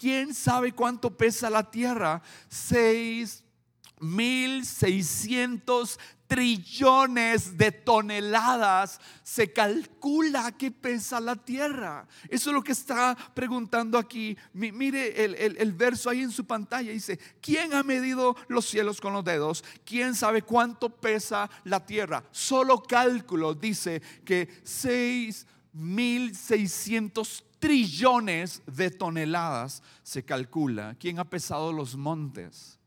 ¿Quién 0.02 0.34
sabe 0.34 0.72
cuánto 0.72 1.16
pesa 1.16 1.48
la 1.48 1.70
tierra? 1.70 2.24
Seis 2.50 3.44
mil 4.00 4.66
seiscientos 4.66 6.00
trillones 6.26 7.56
de 7.56 7.72
toneladas 7.72 9.00
se 9.22 9.54
calcula 9.54 10.58
que 10.58 10.72
pesa 10.72 11.20
la 11.20 11.36
tierra. 11.36 12.08
Eso 12.30 12.50
es 12.50 12.54
lo 12.56 12.64
que 12.64 12.72
está 12.72 13.16
preguntando 13.36 14.00
aquí. 14.00 14.36
Mire 14.54 15.24
el, 15.24 15.56
el, 15.56 15.72
verso 15.74 16.10
ahí 16.10 16.24
en 16.24 16.32
su 16.32 16.48
pantalla. 16.48 16.92
Dice, 16.92 17.20
¿quién 17.40 17.76
ha 17.76 17.84
medido 17.84 18.36
los 18.48 18.66
cielos 18.66 19.00
con 19.00 19.14
los 19.14 19.24
dedos? 19.24 19.64
¿Quién 19.86 20.16
sabe 20.16 20.42
cuánto 20.42 20.90
pesa 20.90 21.48
la 21.64 21.86
tierra? 21.86 22.24
Solo 22.32 22.82
cálculo 22.82 23.54
dice 23.54 24.02
que 24.26 24.50
seis 24.64 25.46
mil 25.74 26.36
trillones 27.62 28.62
de 28.66 28.92
toneladas 28.92 29.82
se 30.04 30.26
calcula. 30.26 30.98
¿Quién 31.00 31.20
ha 31.20 31.30
pesado 31.30 31.72
los 31.72 31.96
montes? 31.96 32.81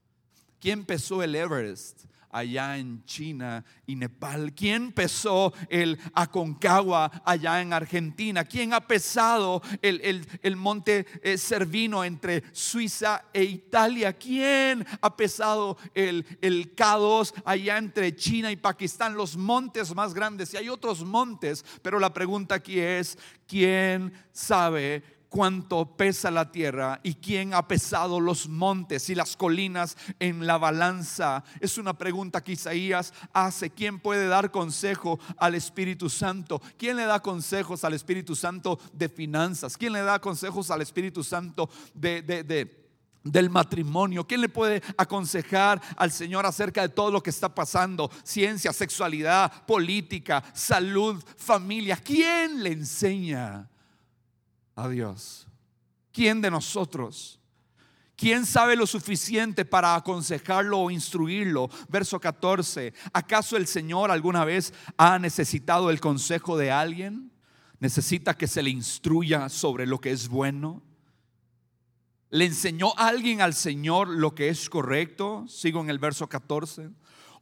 ¿Quién 0.60 0.84
pesó 0.84 1.22
el 1.22 1.34
Everest? 1.34 2.04
allá 2.34 2.76
en 2.76 3.04
China 3.04 3.64
y 3.86 3.94
Nepal? 3.94 4.52
¿Quién 4.54 4.92
pesó 4.92 5.54
el 5.68 5.98
Aconcagua 6.14 7.22
allá 7.24 7.62
en 7.62 7.72
Argentina? 7.72 8.44
¿Quién 8.44 8.74
ha 8.74 8.80
pesado 8.80 9.62
el, 9.80 10.26
el, 10.42 10.56
monte 10.56 11.06
eh, 11.22 11.38
Cervino 11.38 12.04
entre 12.04 12.42
Suiza 12.52 13.24
e 13.32 13.44
Italia? 13.44 14.12
¿Quién 14.14 14.84
ha 15.00 15.16
pesado 15.16 15.78
el, 15.94 16.26
el 16.40 16.74
K2 16.74 17.32
allá 17.44 17.78
entre 17.78 18.16
China 18.16 18.50
y 18.50 18.56
Pakistán? 18.56 19.14
Los 19.14 19.36
montes 19.36 19.94
más 19.94 20.12
grandes. 20.12 20.52
Y 20.52 20.56
hay 20.56 20.68
otros 20.68 21.04
montes, 21.04 21.64
pero 21.82 22.00
la 22.00 22.12
pregunta 22.12 22.56
aquí 22.56 22.80
es, 22.80 23.16
¿quién 23.46 24.12
sabe 24.32 25.04
cuánto 25.34 25.96
pesa 25.96 26.30
la 26.30 26.52
tierra 26.52 27.00
y 27.02 27.14
quién 27.14 27.54
ha 27.54 27.66
pesado 27.66 28.20
los 28.20 28.48
montes 28.48 29.10
y 29.10 29.16
las 29.16 29.36
colinas 29.36 29.96
en 30.20 30.46
la 30.46 30.58
balanza. 30.58 31.42
Es 31.58 31.76
una 31.76 31.98
pregunta 31.98 32.44
que 32.44 32.52
Isaías 32.52 33.12
hace. 33.32 33.70
¿Quién 33.70 33.98
puede 33.98 34.28
dar 34.28 34.52
consejo 34.52 35.18
al 35.36 35.56
Espíritu 35.56 36.08
Santo? 36.08 36.62
¿Quién 36.78 36.98
le 36.98 37.04
da 37.04 37.18
consejos 37.18 37.82
al 37.82 37.94
Espíritu 37.94 38.36
Santo 38.36 38.78
de 38.92 39.08
finanzas? 39.08 39.76
¿Quién 39.76 39.94
le 39.94 40.02
da 40.02 40.20
consejos 40.20 40.70
al 40.70 40.82
Espíritu 40.82 41.24
Santo 41.24 41.68
de... 41.92 42.22
del 43.24 43.50
matrimonio. 43.50 44.24
¿Quién 44.24 44.42
le 44.42 44.48
puede 44.48 44.82
aconsejar 44.96 45.82
al 45.96 46.12
Señor 46.12 46.46
acerca 46.46 46.82
de 46.82 46.90
todo 46.90 47.10
lo 47.10 47.22
que 47.22 47.30
está 47.30 47.52
pasando? 47.52 48.08
Ciencia, 48.22 48.72
sexualidad, 48.72 49.64
política, 49.66 50.44
salud, 50.52 51.20
familia. 51.36 51.96
¿Quién 51.96 52.62
le 52.62 52.70
enseña? 52.70 53.68
A 54.76 54.88
Dios? 54.88 55.46
¿Quién 56.12 56.40
de 56.40 56.50
nosotros? 56.50 57.40
¿Quién 58.16 58.46
sabe 58.46 58.76
lo 58.76 58.86
suficiente 58.86 59.64
para 59.64 59.96
aconsejarlo 59.96 60.78
o 60.78 60.90
instruirlo? 60.90 61.68
Verso 61.88 62.20
14. 62.20 62.94
¿Acaso 63.12 63.56
el 63.56 63.66
Señor 63.66 64.10
alguna 64.10 64.44
vez 64.44 64.72
ha 64.96 65.18
necesitado 65.18 65.90
el 65.90 66.00
consejo 66.00 66.56
de 66.56 66.70
alguien? 66.70 67.32
¿Necesita 67.80 68.36
que 68.36 68.46
se 68.46 68.62
le 68.62 68.70
instruya 68.70 69.48
sobre 69.48 69.86
lo 69.86 70.00
que 70.00 70.12
es 70.12 70.28
bueno? 70.28 70.82
¿Le 72.30 72.46
enseñó 72.46 72.96
alguien 72.96 73.40
al 73.40 73.54
Señor 73.54 74.08
lo 74.08 74.34
que 74.34 74.48
es 74.48 74.70
correcto? 74.70 75.44
Sigo 75.48 75.80
en 75.80 75.90
el 75.90 75.98
verso 75.98 76.28
14. 76.28 76.90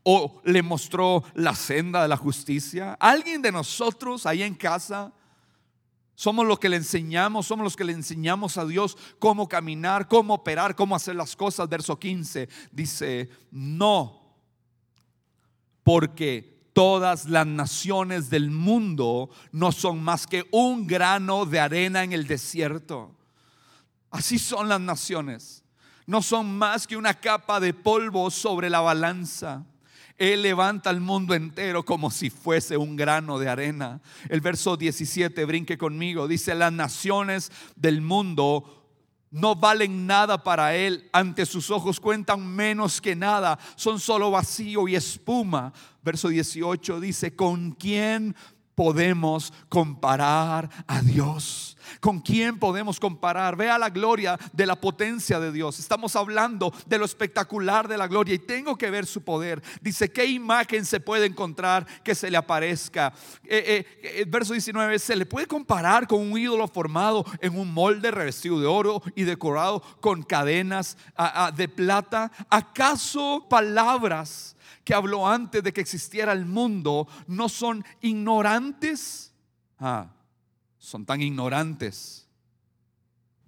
¿O 0.05 0.41
le 0.45 0.63
mostró 0.63 1.23
la 1.35 1.55
senda 1.55 2.03
de 2.03 2.09
la 2.09 2.17
justicia? 2.17 2.95
¿Alguien 2.99 3.43
de 3.43 3.53
nosotros 3.53 4.25
ahí 4.25 4.43
en 4.43 4.55
casa 4.55 5.13
somos 6.23 6.47
los 6.47 6.61
que 6.61 6.69
le 6.69 6.77
enseñamos, 6.77 7.49
somos 7.49 7.65
los 7.65 7.75
que 7.75 7.83
le 7.83 7.93
enseñamos 7.93 8.57
a 8.57 8.65
Dios 8.65 8.97
cómo 9.19 9.49
caminar, 9.49 10.07
cómo 10.07 10.35
operar, 10.35 10.77
cómo 10.77 10.95
hacer 10.95 11.17
las 11.17 11.35
cosas. 11.35 11.69
Verso 11.69 11.99
15 11.99 12.49
dice, 12.71 13.29
no, 13.51 14.37
porque 15.83 16.71
todas 16.73 17.25
las 17.25 17.45
naciones 17.45 18.31
del 18.31 18.53
mundo 18.53 19.31
no 19.51 19.73
son 19.73 20.01
más 20.01 20.29
que 20.29 20.47
un 20.53 20.87
grano 20.87 21.45
de 21.45 21.59
arena 21.59 22.05
en 22.05 22.13
el 22.13 22.29
desierto. 22.29 23.17
Así 24.09 24.39
son 24.39 24.69
las 24.69 24.81
naciones. 24.81 25.65
No 26.07 26.23
son 26.23 26.57
más 26.57 26.87
que 26.87 26.97
una 26.97 27.15
capa 27.15 27.59
de 27.59 27.75
polvo 27.75 28.31
sobre 28.31 28.71
la 28.71 28.81
balanza. 28.81 29.67
Él 30.23 30.43
levanta 30.43 30.89
al 30.89 31.01
mundo 31.01 31.35
entero 31.35 31.85
como 31.85 32.09
si 32.09 32.31
fuese 32.31 32.77
un 32.77 32.95
grano 32.95 33.41
de 33.41 33.49
arena. 33.49 34.01
El 34.29 34.41
verso 34.41 34.77
17, 34.77 35.45
brinque 35.45 35.77
conmigo, 35.77 36.29
dice, 36.29 36.55
las 36.55 36.73
naciones 36.73 37.51
del 37.75 38.03
mundo 38.03 38.87
no 39.33 39.57
valen 39.57 40.07
nada 40.07 40.45
para 40.45 40.77
Él, 40.77 41.11
ante 41.13 41.45
sus 41.45 41.73
ojos 41.73 41.99
cuentan 41.99 42.47
menos 42.47 43.01
que 43.01 43.17
nada, 43.17 43.59
son 43.75 43.99
solo 43.99 44.31
vacío 44.31 44.87
y 44.87 44.95
espuma. 44.95 45.73
Verso 46.05 46.29
18 46.29 47.01
dice, 47.01 47.35
¿con 47.35 47.73
quién 47.73 48.37
podemos 48.77 49.53
comparar 49.69 50.71
a 50.87 51.03
Dios? 51.03 51.77
¿Con 52.01 52.21
quién 52.21 52.59
podemos 52.59 52.99
comparar? 52.99 53.57
Vea 53.57 53.79
la 53.79 53.91
gloria 53.91 54.39
de 54.53 54.67
la 54.67 54.77
potencia 54.77 55.41
de 55.41 55.53
Dios. 55.53 55.79
Estamos 55.79 56.17
hablando 56.17 56.73
de 56.87 56.99
lo 56.99 57.05
espectacular 57.05 57.89
de 57.89 57.99
la 57.99 58.07
gloria 58.07 58.35
y 58.35 58.39
tengo 58.39 58.77
que 58.77 58.91
ver 58.91 59.07
su 59.07 59.23
poder. 59.23 59.63
Dice, 59.81 60.11
¿qué 60.11 60.27
imagen 60.27 60.85
se 60.85 61.01
puede 61.01 61.27
encontrar 61.27 61.87
que 62.03 62.15
se 62.15 62.31
le 62.31 62.37
aparezca? 62.37 63.13
Eh, 63.45 63.87
eh, 64.03 64.21
el 64.21 64.27
verso 64.27 64.53
19, 64.53 64.99
¿se 64.99 65.17
le 65.17 65.27
puede 65.27 65.47
comparar 65.47 66.07
con 66.07 66.21
un 66.21 66.39
ídolo 66.39 66.69
formado 66.69 67.25
en 67.41 67.59
un 67.59 67.73
molde 67.73 68.11
revestido 68.11 68.61
de 68.61 68.67
oro 68.67 69.03
y 69.15 69.25
decorado 69.25 69.81
con 70.01 70.23
cadenas 70.23 70.97
de 71.57 71.69
plata? 71.69 72.31
¿Acaso 72.49 73.47
palabras 73.49 74.57
que 74.85 74.95
habló 74.95 75.29
antes 75.29 75.63
de 75.63 75.73
que 75.73 75.81
existiera 75.81 76.33
el 76.33 76.47
mundo 76.47 77.07
no 77.27 77.49
son 77.49 77.85
ignorantes? 78.01 79.33
Ah, 79.79 80.07
son 80.83 81.07
tan 81.07 81.23
ignorantes. 81.23 82.27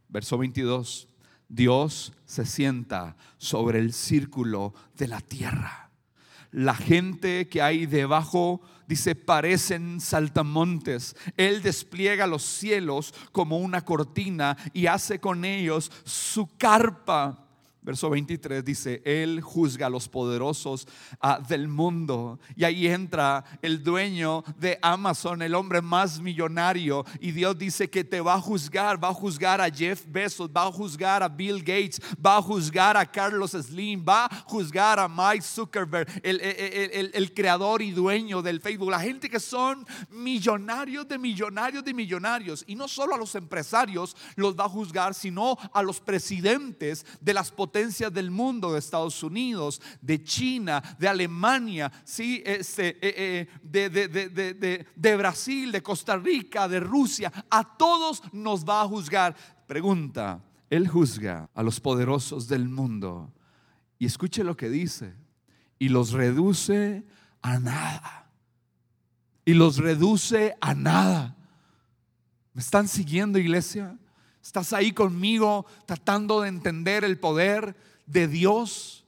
Verso 0.09 0.39
22. 0.39 1.09
Dios 1.49 2.13
se 2.25 2.47
sienta 2.47 3.17
sobre 3.39 3.81
el 3.81 3.93
círculo 3.93 4.73
de 4.97 5.09
la 5.09 5.21
tierra. 5.21 5.91
La 6.53 6.77
gente 6.77 7.49
que 7.49 7.61
hay 7.61 7.87
debajo, 7.87 8.61
dice, 8.87 9.17
parecen 9.17 10.01
saltamontes. 10.01 11.17
Él 11.37 11.61
despliega 11.61 12.29
los 12.29 12.45
cielos 12.45 13.13
como 13.33 13.59
una 13.59 13.85
cortina 13.85 14.57
y 14.73 14.87
hace 14.87 15.19
con 15.19 15.45
ellos 15.45 15.91
su 16.05 16.47
carpa. 16.57 17.44
Verso 17.85 18.09
23 18.09 18.65
dice, 18.65 19.03
Él 19.05 19.43
juzga 19.43 19.89
a 19.89 19.91
los 19.91 20.09
poderosos 20.09 20.89
ah, 21.21 21.39
del 21.47 21.69
mundo. 21.69 22.41
Y 22.57 22.65
ahí 22.65 22.87
entra 22.87 23.45
el 23.61 23.83
dueño 23.83 24.43
de 24.57 24.79
Amazon, 24.81 25.43
el 25.43 25.55
hombre 25.55 25.83
más 25.83 26.19
millonario. 26.19 27.05
Y 27.21 27.33
Dios 27.33 27.59
dice 27.59 27.91
que 27.91 28.03
te 28.03 28.23
va 28.23 28.35
a 28.35 28.41
juzgar, 28.41 29.03
va 29.03 29.11
a 29.11 29.15
juzgar 29.15 29.61
a 29.61 29.69
Jeff 29.69 30.03
Bezos, 30.07 30.49
va 30.49 30.63
a 30.63 30.73
juzgar 30.73 31.23
a 31.23 31.29
Bill 31.29 31.59
Gates, 31.59 32.01
va 32.25 32.39
a 32.39 32.43
juzgar 32.43 32.97
a 32.97 33.05
Carlos 33.05 33.51
Slim, 33.51 34.03
va 34.03 34.25
a 34.25 34.45
juzgar 34.47 34.99
a 34.99 35.07
Mike 35.07 35.43
Zuckerberg, 35.43 36.09
el, 36.23 36.41
el 37.13 37.35
creador 37.35 37.83
y 37.83 37.91
dueño 37.91 38.41
del 38.41 38.63
Facebook. 38.63 38.91
La 38.91 39.01
gente 39.01 39.29
que 39.29 39.41
son 39.41 39.87
millonarios 40.09 41.07
de 41.07 41.19
millonarios 41.19 41.85
de 41.85 41.93
millonarios. 41.93 42.65
Y 42.67 42.77
no 42.77 42.89
solo 42.89 43.15
a 43.15 43.19
los 43.19 43.35
empresarios 43.35 44.17
los 44.37 44.59
va 44.59 44.65
a 44.65 44.71
juzgar, 44.71 45.13
sino 45.13 45.59
a 45.71 45.83
los 45.83 46.01
presidentes 46.01 47.05
de 47.21 47.35
las 47.35 47.51
potencias 47.51 47.74
del 47.75 48.31
mundo, 48.31 48.73
de 48.73 48.79
Estados 48.79 49.23
Unidos, 49.23 49.83
de 50.01 50.23
China, 50.23 50.81
de 50.97 51.09
Alemania, 51.09 51.91
¿sí? 52.05 52.41
este, 52.47 52.99
eh, 53.01 53.49
eh, 53.73 54.85
de, 54.95 55.17
Brasil, 55.17 55.73
de 55.73 55.83
Costa 55.83 56.17
Rica, 56.17 56.69
de 56.69 56.79
Rusia, 56.79 57.33
a 57.51 57.77
todos 57.77 58.23
nos 58.33 58.65
va 58.65 58.83
a 58.83 58.87
juzgar. 58.87 59.35
Pregunta, 59.67 60.41
Él 60.71 60.87
juzga 60.87 61.51
a 61.53 61.63
los 61.65 61.81
poderosos 61.81 62.47
del 62.47 62.69
mundo. 62.69 63.33
Y 63.99 64.07
escuche 64.07 64.45
lo 64.45 64.57
que 64.57 64.69
dice, 64.69 65.15
y 65.79 65.89
los 65.89 66.13
reduce 66.13 67.05
a 67.43 67.59
nada. 67.59 68.31
Y 69.45 69.55
los 69.55 69.79
reduce 69.79 70.55
a 70.61 70.75
nada. 70.75 71.37
¿Me 72.53 72.61
están 72.61 72.87
siguiendo, 72.87 73.39
iglesia? 73.39 73.99
¿Estás 74.45 74.75
ahí 74.75 74.93
conmigo 74.93 75.65
tratando 75.87 76.43
de 76.43 76.51
entender 76.51 77.03
el 77.03 77.19
poder 77.19 77.75
de 78.05 78.29
Dios? 78.29 79.07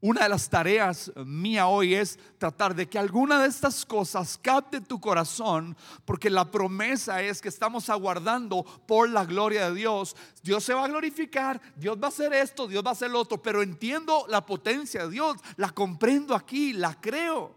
Una 0.00 0.22
de 0.22 0.30
las 0.30 0.48
tareas 0.48 1.12
mía 1.26 1.66
hoy 1.66 1.94
es 1.94 2.18
tratar 2.38 2.74
de 2.74 2.88
que 2.88 2.98
alguna 2.98 3.42
de 3.42 3.48
estas 3.48 3.84
cosas 3.84 4.38
capte 4.40 4.80
tu 4.80 4.98
corazón, 4.98 5.76
porque 6.06 6.30
la 6.30 6.50
promesa 6.50 7.20
es 7.20 7.42
que 7.42 7.50
estamos 7.50 7.90
aguardando 7.90 8.64
por 8.86 9.10
la 9.10 9.26
gloria 9.26 9.68
de 9.68 9.74
Dios. 9.76 10.16
Dios 10.42 10.64
se 10.64 10.72
va 10.72 10.86
a 10.86 10.88
glorificar, 10.88 11.60
Dios 11.76 11.98
va 12.02 12.06
a 12.06 12.08
hacer 12.08 12.32
esto, 12.32 12.66
Dios 12.66 12.82
va 12.82 12.90
a 12.90 12.92
hacer 12.92 13.10
lo 13.10 13.20
otro, 13.20 13.42
pero 13.42 13.62
entiendo 13.62 14.24
la 14.30 14.46
potencia 14.46 15.04
de 15.04 15.10
Dios, 15.10 15.36
la 15.56 15.68
comprendo 15.68 16.34
aquí, 16.34 16.72
la 16.72 16.98
creo. 16.98 17.54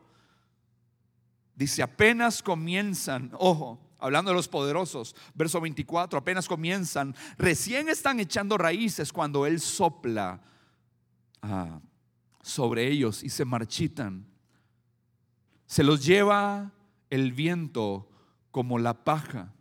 Dice, 1.56 1.82
apenas 1.82 2.44
comienzan, 2.44 3.32
ojo, 3.40 3.80
hablando 4.02 4.32
de 4.32 4.36
los 4.36 4.48
poderosos, 4.48 5.16
verso 5.34 5.62
24, 5.62 6.20
apenas 6.20 6.48
comienzan, 6.48 7.16
recién 7.38 7.88
están 7.88 8.20
echando 8.20 8.58
raíces 8.58 9.14
cuando 9.14 9.46
Él 9.46 9.60
sopla 9.62 10.42
ah, 11.42 11.80
sobre 12.42 12.88
ellos 12.88 13.24
y 13.24 13.30
se 13.30 13.46
marchitan. 13.46 14.26
Se 15.66 15.84
los 15.84 16.04
lleva 16.04 16.74
el 17.10 17.32
viento 17.32 18.10
como 18.52 18.80
la 18.80 19.06
paja. 19.06 19.54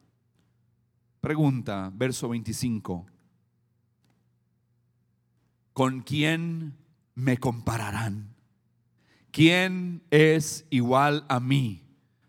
Pregunta, 1.20 1.92
verso 1.94 2.28
25, 2.30 3.06
¿con 5.73 6.00
quién 6.00 6.76
me 7.14 7.37
compararán? 7.37 8.35
¿Quién 9.31 10.03
es 10.11 10.66
igual 10.70 11.24
a 11.29 11.38
mí? 11.38 11.85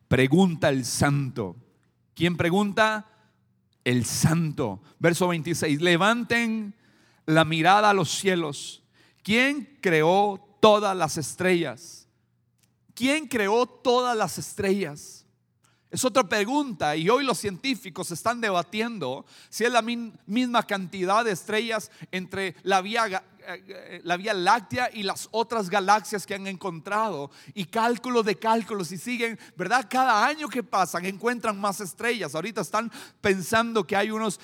Pregunta 0.07 0.69
el 0.69 0.85
santo. 0.85 1.55
¿Quién 2.15 2.37
pregunta? 2.37 3.07
El 3.83 4.05
santo. 4.05 4.81
Verso 4.99 5.27
26. 5.27 5.81
Levanten 5.81 6.75
la 7.25 7.45
mirada 7.45 7.89
a 7.89 7.93
los 7.93 8.09
cielos. 8.09 8.83
¿Quién 9.23 9.77
creó 9.81 10.57
todas 10.59 10.95
las 10.95 11.17
estrellas? 11.17 12.07
¿Quién 12.93 13.27
creó 13.27 13.65
todas 13.65 14.15
las 14.15 14.37
estrellas? 14.37 15.25
Es 15.89 16.05
otra 16.05 16.23
pregunta 16.23 16.95
y 16.95 17.09
hoy 17.09 17.25
los 17.25 17.37
científicos 17.37 18.11
están 18.11 18.39
debatiendo 18.39 19.25
si 19.49 19.65
es 19.65 19.71
la 19.71 19.81
misma 19.81 20.63
cantidad 20.63 21.25
de 21.25 21.31
estrellas 21.31 21.91
entre 22.11 22.55
la 22.63 22.81
Vía 22.81 23.23
la 24.03 24.17
Vía 24.17 24.33
Láctea 24.33 24.89
y 24.93 25.03
las 25.03 25.27
otras 25.31 25.69
galaxias 25.69 26.25
que 26.25 26.35
han 26.35 26.47
encontrado 26.47 27.31
y 27.53 27.65
cálculos 27.65 28.25
de 28.25 28.37
cálculos 28.37 28.91
y 28.91 28.97
siguen, 28.97 29.39
¿verdad? 29.55 29.87
Cada 29.89 30.25
año 30.25 30.47
que 30.47 30.63
pasan 30.63 31.05
encuentran 31.05 31.59
más 31.59 31.81
estrellas. 31.81 32.35
Ahorita 32.35 32.61
están 32.61 32.91
pensando 33.19 33.85
que 33.85 33.95
hay 33.95 34.11
unos 34.11 34.39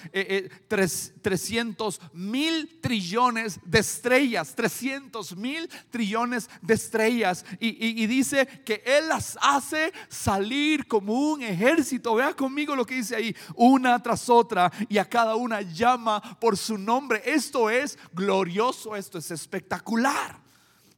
300 0.68 1.96
eh, 1.96 2.00
mil 2.14 2.80
trillones 2.82 3.60
de 3.64 3.80
estrellas, 3.80 4.56
300 4.56 5.36
mil 5.36 5.70
trillones 5.90 6.50
de 6.62 6.74
estrellas 6.74 7.46
y, 7.60 8.04
y 8.04 8.08
dice 8.08 8.46
que 8.66 8.84
Él 8.86 9.08
las 9.10 9.38
hace 9.42 9.94
salir 10.10 10.88
como 10.88 11.14
un 11.32 11.42
ejército. 11.42 12.16
Vea 12.16 12.34
conmigo 12.34 12.76
lo 12.76 12.86
que 12.86 12.96
dice 12.96 13.16
ahí, 13.16 13.36
una 13.56 14.02
tras 14.02 14.30
otra 14.30 14.72
y 14.90 14.98
a 14.98 15.06
cada 15.06 15.36
una 15.36 15.62
llama 15.62 16.22
por 16.40 16.58
su 16.58 16.78
nombre. 16.78 17.22
Esto 17.26 17.70
es 17.70 17.98
glorioso 18.14 18.87
esto 18.96 19.18
es 19.18 19.32
espectacular. 19.32 20.40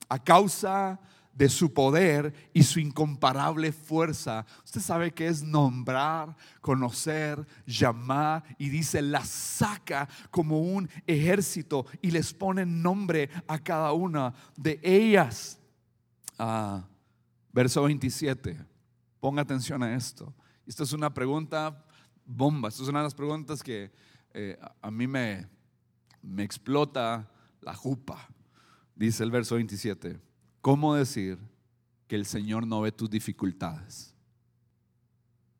A 0.07 0.23
causa 0.23 0.99
de 1.39 1.47
su 1.47 1.73
poder 1.73 2.33
y 2.53 2.63
su 2.63 2.81
incomparable 2.81 3.71
fuerza. 3.71 4.45
Usted 4.65 4.81
sabe 4.81 5.11
que 5.11 5.27
es 5.27 5.41
nombrar, 5.41 6.35
conocer, 6.59 7.47
llamar 7.65 8.43
y 8.57 8.67
dice, 8.67 9.01
la 9.01 9.23
saca 9.23 10.09
como 10.31 10.59
un 10.59 10.89
ejército 11.07 11.85
y 12.01 12.11
les 12.11 12.33
pone 12.33 12.65
nombre 12.65 13.29
a 13.47 13.57
cada 13.57 13.93
una 13.93 14.33
de 14.57 14.81
ellas. 14.83 15.57
Ah, 16.37 16.83
verso 17.53 17.83
27. 17.83 18.57
Ponga 19.21 19.41
atención 19.41 19.81
a 19.81 19.95
esto. 19.95 20.33
Esta 20.67 20.83
es 20.83 20.91
una 20.91 21.13
pregunta 21.13 21.85
bomba. 22.25 22.67
Esta 22.67 22.83
es 22.83 22.89
una 22.89 22.99
de 22.99 23.05
las 23.05 23.15
preguntas 23.15 23.63
que 23.63 23.91
eh, 24.33 24.59
a 24.81 24.91
mí 24.91 25.07
me, 25.07 25.47
me 26.21 26.43
explota 26.43 27.31
la 27.61 27.73
jupa. 27.73 28.29
Dice 28.95 29.23
el 29.23 29.31
verso 29.31 29.55
27. 29.55 30.19
¿Cómo 30.61 30.95
decir 30.95 31.39
que 32.07 32.15
el 32.15 32.25
Señor 32.25 32.67
no 32.67 32.81
ve 32.81 32.91
tus 32.91 33.09
dificultades? 33.09 34.13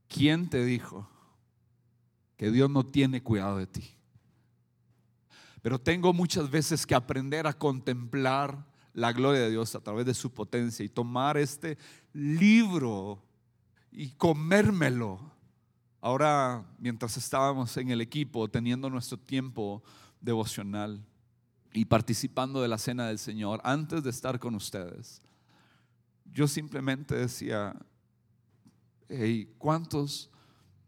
¿Quién 0.08 0.50
te 0.50 0.66
dijo 0.66 1.08
que 2.36 2.52
Dios 2.52 2.70
no 2.70 2.86
tiene 2.86 3.22
cuidado 3.24 3.58
de 3.58 3.68
ti? 3.68 3.96
Pero 5.62 5.80
tengo 5.80 6.14
muchas 6.14 6.50
veces 6.50 6.86
que 6.86 6.96
aprender 6.96 7.48
a 7.48 7.54
contemplar 7.54 8.66
la 8.94 9.14
gloria 9.14 9.42
de 9.42 9.52
Dios 9.52 9.76
a 9.76 9.82
través 9.82 10.06
de 10.06 10.14
su 10.14 10.34
potencia 10.34 10.84
y 10.84 10.90
tomar 10.90 11.38
este 11.38 11.78
libro 12.14 13.24
y 13.92 14.10
comérmelo. 14.12 15.20
Ahora, 16.02 16.66
mientras 16.78 17.18
estábamos 17.18 17.76
en 17.78 17.92
el 17.92 18.02
equipo 18.02 18.50
teniendo 18.50 18.90
nuestro 18.90 19.18
tiempo 19.18 19.84
devocional, 20.22 21.06
y 21.74 21.86
participando 21.86 22.62
de 22.62 22.68
la 22.68 22.78
cena 22.78 23.08
del 23.08 23.20
Señor 23.20 23.62
antes 23.64 24.04
de 24.04 24.10
estar 24.10 24.40
con 24.40 24.56
ustedes, 24.56 25.22
yo 26.32 26.48
simplemente 26.48 27.16
decía, 27.16 27.76
hey, 29.08 29.54
¿cuántos 29.58 30.30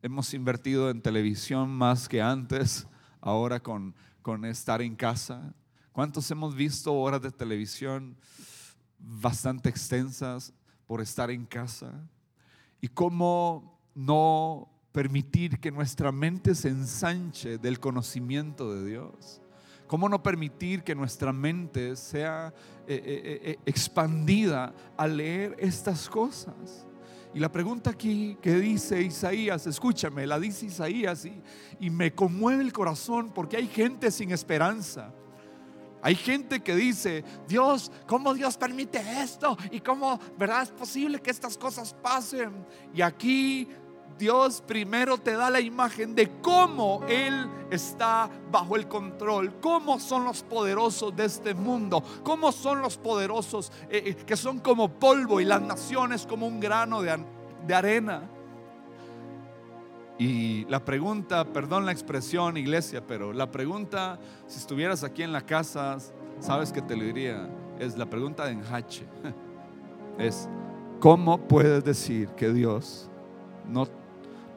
hemos 0.01 0.33
invertido 0.33 0.89
en 0.89 1.01
televisión 1.01 1.69
más 1.69 2.07
que 2.07 2.21
antes, 2.21 2.87
ahora 3.19 3.59
con, 3.59 3.95
con 4.21 4.45
estar 4.45 4.81
en 4.81 4.95
casa? 4.95 5.53
¿Cuántos 5.91 6.29
hemos 6.31 6.55
visto 6.55 6.93
horas 6.93 7.21
de 7.21 7.31
televisión 7.31 8.15
bastante 8.97 9.69
extensas 9.69 10.53
por 10.87 11.01
estar 11.01 11.29
en 11.31 11.45
casa? 11.45 11.91
¿Y 12.79 12.87
cómo 12.87 13.79
no 13.93 14.69
permitir 14.91 15.59
que 15.59 15.71
nuestra 15.71 16.11
mente 16.11 16.55
se 16.55 16.69
ensanche 16.69 17.57
del 17.57 17.79
conocimiento 17.79 18.73
de 18.73 18.89
Dios? 18.89 19.40
¿Cómo 19.91 20.07
no 20.07 20.23
permitir 20.23 20.83
que 20.83 20.95
nuestra 20.95 21.33
mente 21.33 21.97
sea 21.97 22.53
eh, 22.87 22.95
eh, 22.95 23.41
eh, 23.43 23.57
expandida 23.65 24.73
al 24.95 25.17
leer 25.17 25.53
estas 25.59 26.07
cosas? 26.07 26.87
Y 27.33 27.39
la 27.41 27.51
pregunta 27.51 27.89
aquí 27.89 28.37
que 28.41 28.55
dice 28.55 29.01
Isaías, 29.01 29.67
escúchame, 29.67 30.25
la 30.25 30.39
dice 30.39 30.67
Isaías 30.67 31.25
y, 31.25 31.43
y 31.77 31.89
me 31.89 32.15
conmueve 32.15 32.63
el 32.63 32.71
corazón 32.71 33.33
porque 33.33 33.57
hay 33.57 33.67
gente 33.67 34.11
sin 34.11 34.31
esperanza. 34.31 35.13
Hay 36.01 36.15
gente 36.15 36.61
que 36.61 36.73
dice, 36.73 37.25
Dios, 37.45 37.91
¿cómo 38.07 38.33
Dios 38.33 38.55
permite 38.55 39.01
esto? 39.21 39.57
¿Y 39.71 39.81
cómo, 39.81 40.17
verdad, 40.39 40.63
es 40.63 40.71
posible 40.71 41.19
que 41.19 41.31
estas 41.31 41.57
cosas 41.57 41.93
pasen? 42.01 42.65
Y 42.93 43.01
aquí 43.01 43.67
Dios 44.17 44.63
primero 44.65 45.17
te 45.17 45.33
da 45.33 45.49
la 45.49 45.59
imagen 45.59 46.15
de 46.15 46.31
cómo 46.41 47.03
Él 47.07 47.47
está 47.69 48.29
bajo 48.51 48.75
el 48.75 48.87
control, 48.87 49.53
cómo 49.61 49.99
son 49.99 50.25
los 50.25 50.43
poderosos 50.43 51.15
de 51.15 51.25
este 51.25 51.53
mundo, 51.53 52.03
cómo 52.23 52.51
son 52.51 52.81
los 52.81 52.97
poderosos 52.97 53.71
eh, 53.89 54.03
eh, 54.05 54.15
que 54.15 54.35
son 54.35 54.59
como 54.59 54.89
polvo 54.89 55.41
y 55.41 55.45
las 55.45 55.61
naciones 55.61 56.27
como 56.27 56.47
un 56.47 56.59
grano 56.59 57.01
de, 57.01 57.17
de 57.65 57.73
arena. 57.73 58.29
Y 60.19 60.65
la 60.65 60.85
pregunta, 60.85 61.45
perdón 61.45 61.85
la 61.85 61.91
expresión 61.91 62.55
iglesia, 62.57 63.05
pero 63.05 63.33
la 63.33 63.49
pregunta, 63.49 64.19
si 64.45 64.59
estuvieras 64.59 65.03
aquí 65.03 65.23
en 65.23 65.31
la 65.31 65.41
casa, 65.41 65.97
sabes 66.39 66.71
que 66.71 66.81
te 66.81 66.95
lo 66.95 67.03
diría, 67.03 67.49
es 67.79 67.97
la 67.97 68.05
pregunta 68.05 68.45
de 68.45 68.51
enjache. 68.51 69.05
Es, 70.17 70.49
¿cómo 70.99 71.47
puedes 71.47 71.85
decir 71.85 72.27
que 72.35 72.51
Dios 72.51 73.09
no, 73.65 73.87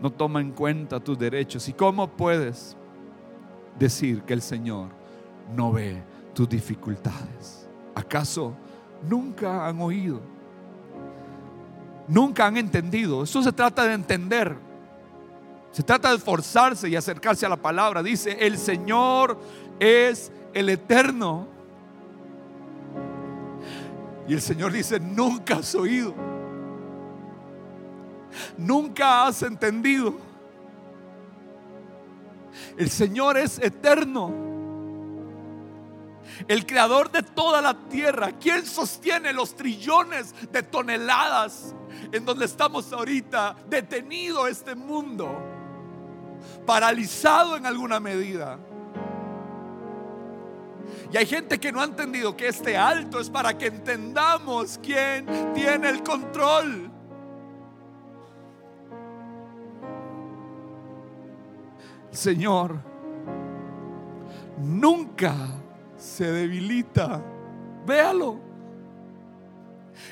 no 0.01 0.11
toma 0.11 0.41
en 0.41 0.53
cuenta 0.53 1.01
tus 1.01 1.19
derechos? 1.19 1.69
¿Y 1.69 1.73
cómo 1.73 2.09
puedes 2.09 2.77
decir 3.79 4.23
que 4.23 4.35
el 4.35 4.43
Señor 4.43 4.89
no 5.55 5.73
ve 5.73 6.03
tus 6.35 6.49
dificultades? 6.49 7.69
¿Acaso 7.95 8.55
nunca 9.09 9.67
han 9.67 9.81
oído? 9.81 10.21
Nunca 12.07 12.47
han 12.47 12.57
entendido. 12.57 13.23
Esto 13.23 13.43
se 13.43 13.53
trata 13.53 13.85
de 13.85 13.95
entender. 13.95 14.57
Se 15.71 15.83
trata 15.83 16.11
de 16.11 16.17
esforzarse 16.17 16.89
y 16.89 16.97
acercarse 16.97 17.47
a 17.47 17.49
la 17.49 17.57
palabra. 17.57 18.03
Dice, 18.03 18.37
el 18.41 18.59
Señor 18.59 19.39
es 19.81 20.31
el 20.53 20.69
eterno. 20.69 21.49
Y 24.29 24.35
el 24.35 24.41
Señor 24.41 24.73
dice, 24.73 25.01
nunca 25.01 25.57
has 25.57 25.75
oído. 25.75 26.15
Nunca 28.57 29.27
has 29.27 29.43
entendido. 29.43 30.15
El 32.77 32.91
Señor 32.91 33.37
es 33.37 33.59
eterno. 33.59 34.33
El 36.49 36.67
creador 36.67 37.11
de 37.11 37.23
toda 37.23 37.63
la 37.63 37.75
tierra. 37.89 38.33
¿Quién 38.41 38.67
sostiene 38.67 39.33
los 39.33 39.55
trillones 39.55 40.35
de 40.51 40.63
toneladas 40.63 41.75
en 42.13 42.25
donde 42.25 42.47
estamos 42.47 42.93
ahorita? 42.93 43.57
Detenido 43.69 44.47
este 44.47 44.75
mundo 44.75 45.31
paralizado 46.67 47.57
en 47.57 47.67
alguna 47.67 48.01
medida. 48.01 48.59
Y 51.13 51.17
hay 51.17 51.27
gente 51.27 51.61
que 51.61 51.71
no 51.71 51.81
ha 51.81 51.85
entendido 51.85 52.37
que 52.37 52.49
este 52.49 52.77
alto 52.77 53.21
es 53.21 53.31
para 53.31 53.57
que 53.57 53.67
entendamos 53.67 54.79
quién 54.83 55.53
tiene 55.55 55.89
el 55.89 56.03
control. 56.03 56.91
Señor 62.15 62.79
nunca 64.59 65.35
se 65.97 66.31
debilita. 66.31 67.23
Véalo. 67.87 68.44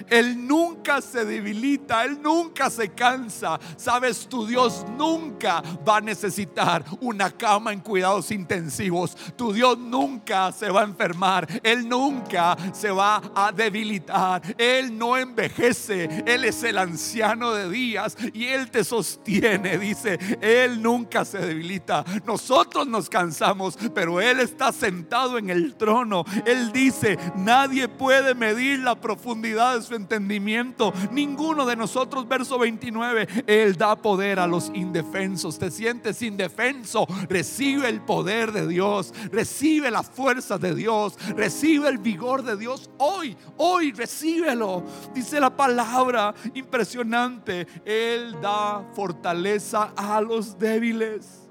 Él 0.09 0.47
nunca 0.47 1.01
se 1.01 1.25
debilita, 1.25 2.05
Él 2.05 2.21
nunca 2.23 2.71
se 2.71 2.91
cansa. 2.91 3.59
Sabes, 3.77 4.29
tu 4.29 4.47
Dios 4.47 4.85
nunca 4.97 5.63
va 5.87 5.99
a 5.99 6.01
necesitar 6.01 6.85
una 7.01 7.31
cama 7.31 7.73
en 7.73 7.81
cuidados 7.81 8.31
intensivos. 8.31 9.17
Tu 9.37 9.53
Dios 9.53 9.79
nunca 9.79 10.53
se 10.53 10.71
va 10.71 10.83
a 10.83 10.85
enfermar. 10.85 11.49
Él 11.63 11.89
nunca 11.89 12.57
se 12.73 12.91
va 12.91 13.23
a 13.35 13.53
debilitar. 13.53 14.43
Él 14.59 14.97
no 14.97 15.17
envejece. 15.17 16.25
Él 16.27 16.45
es 16.45 16.63
el 16.63 16.79
anciano 16.79 17.53
de 17.53 17.69
días 17.69 18.17
y 18.33 18.47
Él 18.47 18.71
te 18.71 18.85
sostiene. 18.85 19.79
Dice, 19.79 20.19
Él 20.41 20.83
nunca 20.83 21.25
se 21.25 21.39
debilita. 21.39 22.05
Nosotros 22.27 22.87
nos 22.87 23.09
cansamos, 23.09 23.79
pero 23.95 24.21
Él 24.21 24.41
está 24.41 24.73
sentado 24.73 25.39
en 25.39 25.51
el 25.51 25.75
trono. 25.75 26.25
Él 26.47 26.73
dice, 26.73 27.19
nadie 27.37 27.89
puede 27.89 28.35
medir 28.35 28.81
la 28.81 28.95
profundidad 28.95 29.72
de 29.75 29.83
su 29.83 29.95
entendimiento. 29.95 30.93
Ninguno 31.11 31.65
de 31.67 31.77
nosotros, 31.77 32.29
verso 32.29 32.59
29, 32.59 33.45
Él 33.47 33.77
da 33.77 33.97
poder 33.97 34.39
a 34.39 34.47
los 34.47 34.71
indefensos. 34.75 35.59
Te 35.59 35.71
sientes 35.71 36.23
indefenso, 36.23 37.07
recibe 37.29 37.89
el 37.89 38.01
poder 38.01 38.53
de 38.53 38.67
Dios, 38.67 39.13
recibe 39.31 39.91
la 39.91 40.03
fuerza 40.03 40.59
de 40.59 40.75
Dios, 40.75 41.15
recibe 41.37 41.89
el 41.89 41.99
vigor 41.99 42.43
de 42.43 42.57
Dios. 42.57 42.91
Hoy, 42.99 43.37
hoy 43.57 43.93
recíbelo. 43.93 44.85
Dice 45.15 45.41
la 45.41 45.55
palabra 45.55 46.35
impresionante. 46.55 47.67
Él 47.85 48.37
da 48.41 48.85
fortaleza 48.95 49.93
a 49.97 50.21
los 50.21 50.59
débiles. 50.59 51.43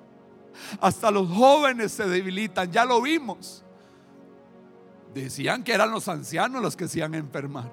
Hasta 0.80 1.12
los 1.12 1.30
jóvenes 1.30 1.92
se 1.92 2.08
debilitan, 2.08 2.72
ya 2.72 2.86
lo 2.86 3.02
vimos. 3.02 3.64
Decían 5.14 5.64
que 5.64 5.74
eran 5.74 5.92
los 5.92 6.08
ancianos 6.08 6.62
los 6.62 6.76
que 6.76 6.88
se 6.88 7.00
iban 7.00 7.14
a 7.16 7.18
enfermar. 7.18 7.70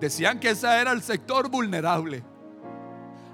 Decían 0.00 0.38
que 0.38 0.50
ese 0.50 0.66
era 0.66 0.92
el 0.92 1.02
sector 1.02 1.48
vulnerable. 1.48 2.22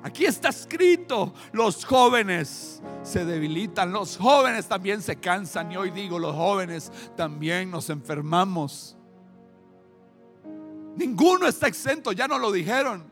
Aquí 0.03 0.27
está 0.27 0.51
escrito, 0.51 1.33
los 1.53 1.85
jóvenes 1.85 2.83
se 3.03 3.25
debilitan, 3.25 3.91
los 3.91 4.19
jóvenes 4.19 4.67
también 4.67 5.01
se 5.01 5.17
cansan 5.17 5.73
y 5.73 5.79
hoy 5.79 5.91
digo, 5.91 6.19
los 6.19 6.35
jóvenes 6.35 6.93
también 7.17 7.71
nos 7.71 7.89
enfermamos. 7.89 8.99
Ninguno 10.95 11.47
está 11.47 11.69
exento, 11.69 12.13
ya 12.13 12.29
no 12.29 12.39
lo 12.39 12.53
dijeron. 12.53 13.11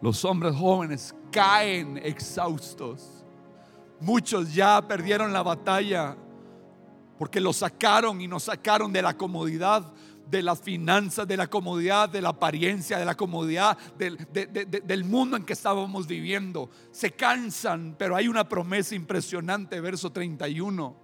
Los 0.00 0.24
hombres 0.24 0.54
jóvenes 0.54 1.14
caen 1.32 1.98
exhaustos. 1.98 3.24
Muchos 4.00 4.54
ya 4.54 4.80
perdieron 4.86 5.32
la 5.32 5.42
batalla 5.42 6.16
porque 7.18 7.40
los 7.40 7.56
sacaron 7.56 8.20
y 8.20 8.28
nos 8.28 8.44
sacaron 8.44 8.92
de 8.92 9.02
la 9.02 9.16
comodidad 9.16 9.92
de 10.30 10.42
las 10.42 10.60
finanzas, 10.60 11.26
de 11.26 11.36
la 11.36 11.46
comodidad, 11.46 12.08
de 12.08 12.20
la 12.20 12.30
apariencia, 12.30 12.98
de 12.98 13.04
la 13.04 13.16
comodidad 13.16 13.78
del, 13.96 15.04
mundo 15.04 15.36
en 15.36 15.44
que 15.44 15.54
estábamos 15.54 16.06
viviendo. 16.06 16.70
Se 16.90 17.12
cansan, 17.12 17.96
pero 17.98 18.14
hay 18.14 18.28
una 18.28 18.48
promesa 18.48 18.94
impresionante, 18.94 19.80
verso 19.80 20.10
31. 20.12 20.96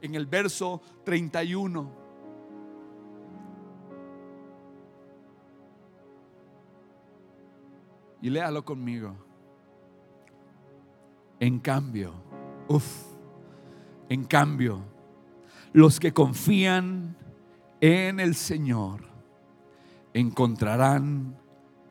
En 0.00 0.14
el 0.14 0.26
verso 0.26 0.80
31. 1.04 2.08
Y 8.22 8.30
léalo 8.30 8.64
conmigo. 8.64 9.16
En 11.40 11.60
cambio, 11.60 12.14
uff, 12.68 13.04
en 14.08 14.24
cambio, 14.24 14.82
los 15.72 16.00
que 16.00 16.12
confían 16.12 17.16
en 17.80 18.20
el 18.20 18.34
Señor 18.34 19.04
encontrarán 20.12 21.36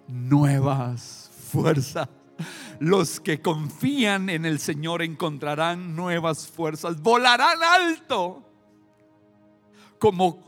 nuevas 0.07 1.31
fuerzas. 1.51 2.09
Los 2.79 3.19
que 3.19 3.41
confían 3.41 4.29
en 4.29 4.45
el 4.45 4.59
Señor 4.59 5.01
encontrarán 5.01 5.95
nuevas 5.95 6.47
fuerzas. 6.47 7.01
Volarán 7.01 7.57
alto 7.63 8.43
como 9.97 10.39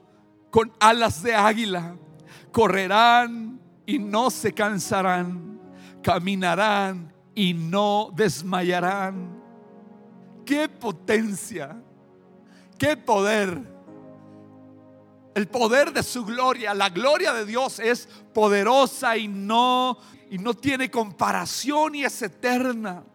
con 0.51 0.71
alas 0.79 1.23
de 1.23 1.33
águila. 1.33 1.95
Correrán 2.51 3.59
y 3.85 3.97
no 3.97 4.29
se 4.29 4.53
cansarán. 4.53 5.59
Caminarán 6.03 7.13
y 7.33 7.53
no 7.53 8.11
desmayarán. 8.15 9.41
Qué 10.45 10.69
potencia. 10.69 11.81
Qué 12.77 12.95
poder 12.95 13.78
el 15.39 15.47
poder 15.47 15.93
de 15.93 16.03
su 16.03 16.25
gloria, 16.25 16.73
la 16.73 16.89
gloria 16.89 17.31
de 17.31 17.45
Dios 17.45 17.79
es 17.79 18.09
poderosa 18.33 19.15
y 19.15 19.29
no, 19.29 19.97
y 20.29 20.37
no 20.37 20.53
tiene 20.53 20.91
comparación 20.91 21.95
y 21.95 22.03
es 22.03 22.21
eterna. 22.21 23.05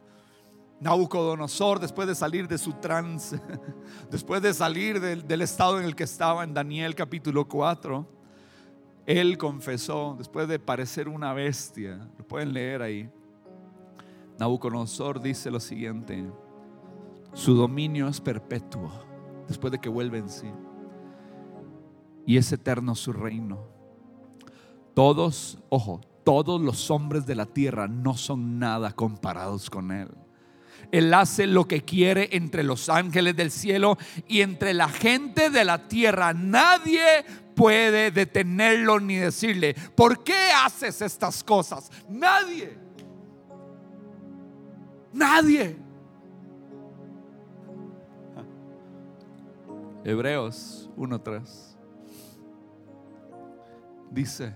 Nabucodonosor, 0.80 1.80
después 1.80 2.08
de 2.08 2.14
salir 2.14 2.48
de 2.48 2.56
su 2.56 2.72
trance, 2.72 3.38
después 4.10 4.40
de 4.40 4.54
salir 4.54 5.00
del, 5.00 5.28
del, 5.28 5.42
estado 5.42 5.78
en 5.78 5.84
el 5.84 5.94
que 5.94 6.04
estaba 6.04 6.44
en 6.44 6.54
Daniel 6.54 6.94
capítulo 6.94 7.46
4, 7.46 8.06
él 9.04 9.36
confesó, 9.36 10.14
después 10.16 10.48
de 10.48 10.58
parecer 10.58 11.08
una 11.08 11.34
bestia, 11.34 12.08
lo 12.16 12.26
pueden 12.26 12.54
leer 12.54 12.80
ahí, 12.80 13.10
Nabucodonosor 14.38 15.20
dice 15.20 15.50
lo 15.50 15.60
siguiente, 15.60 16.24
su 17.34 17.54
dominio 17.54 18.08
es 18.08 18.18
perpetuo 18.18 18.90
después 19.46 19.70
de 19.72 19.78
que 19.78 19.90
vuelve 19.90 20.16
en 20.16 20.30
sí 20.30 20.50
y 22.26 22.36
es 22.36 22.52
eterno 22.52 22.94
su 22.94 23.12
reino. 23.12 23.66
Todos, 24.94 25.58
ojo, 25.68 26.00
todos 26.24 26.60
los 26.60 26.90
hombres 26.90 27.26
de 27.26 27.34
la 27.34 27.46
tierra 27.46 27.88
no 27.88 28.16
son 28.16 28.58
nada 28.58 28.92
comparados 28.92 29.68
con 29.68 29.92
Él. 29.92 30.08
Él 30.92 31.12
hace 31.12 31.46
lo 31.46 31.66
que 31.66 31.82
quiere 31.82 32.28
entre 32.32 32.62
los 32.62 32.88
ángeles 32.88 33.36
del 33.36 33.50
cielo 33.50 33.98
y 34.28 34.42
entre 34.42 34.74
la 34.74 34.88
gente 34.88 35.50
de 35.50 35.64
la 35.64 35.88
tierra. 35.88 36.32
Nadie 36.32 37.24
puede 37.54 38.10
detenerlo 38.10 39.00
ni 39.00 39.16
decirle, 39.16 39.74
¿por 39.94 40.22
qué 40.22 40.50
haces 40.64 41.02
estas 41.02 41.42
cosas? 41.42 41.90
Nadie. 42.08 42.78
Nadie. 45.12 45.76
Hebreos 50.04 50.90
1.3 50.96 51.73
dice, 54.14 54.54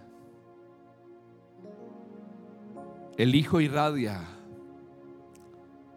el 3.16 3.34
Hijo 3.34 3.60
irradia 3.60 4.22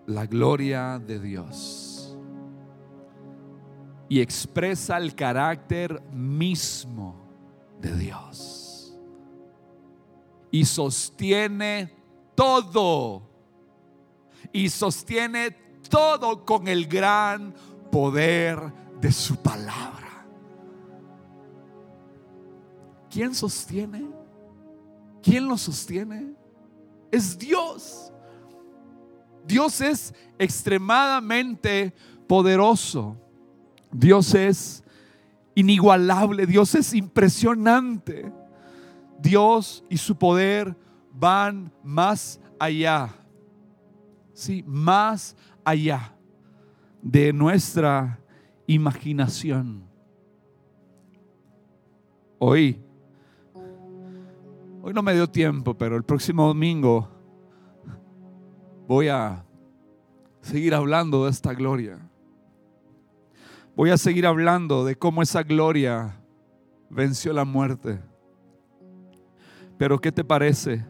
la 0.08 0.26
gloria 0.26 1.00
de 1.00 1.19
Dios 1.19 2.17
y 4.10 4.19
expresa 4.19 4.97
el 4.97 5.15
carácter 5.15 6.02
mismo 6.12 7.15
de 7.80 7.95
Dios 7.95 8.97
y 10.50 10.65
sostiene 10.65 11.93
todo 12.36 13.21
y 14.52 14.69
sostiene 14.69 15.52
todo 15.89 16.43
con 16.45 16.67
el 16.67 16.88
gran 16.88 17.54
poder 17.91 18.60
de 19.00 19.12
su 19.12 19.38
palabra. 19.38 20.11
¿Quién 23.12 23.36
sostiene? 23.36 24.10
¿Quién 25.21 25.45
lo 25.45 25.58
sostiene? 25.58 26.34
Es 27.12 27.38
Dios. 27.38 28.12
Dios 29.45 29.82
es 29.82 30.13
extremadamente 30.39 31.93
poderoso. 32.26 33.17
Dios 33.91 34.34
es 34.34 34.82
inigualable. 35.54 36.45
Dios 36.45 36.74
es 36.74 36.93
impresionante. 36.93 38.32
Dios 39.19 39.84
y 39.89 39.97
su 39.97 40.15
poder 40.15 40.76
van 41.12 41.71
más 41.84 42.39
allá. 42.58 43.13
Sí, 44.34 44.63
más 44.65 45.36
allá 45.65 46.15
de 47.02 47.34
nuestra 47.34 48.19
imaginación. 48.67 49.84
Hoy, 52.39 52.82
hoy 54.84 54.94
no 54.94 55.04
me 55.04 55.13
dio 55.13 55.30
tiempo, 55.30 55.76
pero 55.76 55.96
el 55.96 56.04
próximo 56.04 56.48
domingo 56.48 57.08
voy 58.88 59.10
a 59.10 59.46
seguir 60.41 60.74
hablando 60.74 61.26
de 61.26 61.32
esta 61.32 61.54
gloria. 61.54 62.00
Voy 63.76 63.91
a 63.91 63.98
seguir 63.98 64.26
hablando 64.26 64.84
de 64.84 64.98
cómo 64.98 65.22
esa 65.22 65.44
gloria 65.44 66.20
venció 66.89 67.32
la 67.32 67.46
muerte. 67.46 68.00
Pero 69.78 70.00
¿qué 70.00 70.12
te 70.12 70.24
parece 70.24 70.86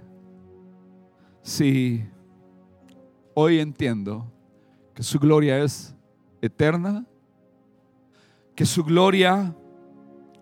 si 1.41 2.03
hoy 3.33 3.59
entiendo 3.59 4.31
que 4.93 5.03
su 5.03 5.19
gloria 5.19 5.59
es 5.59 5.95
eterna, 6.41 7.05
que 8.55 8.65
su 8.65 8.83
gloria 8.83 9.55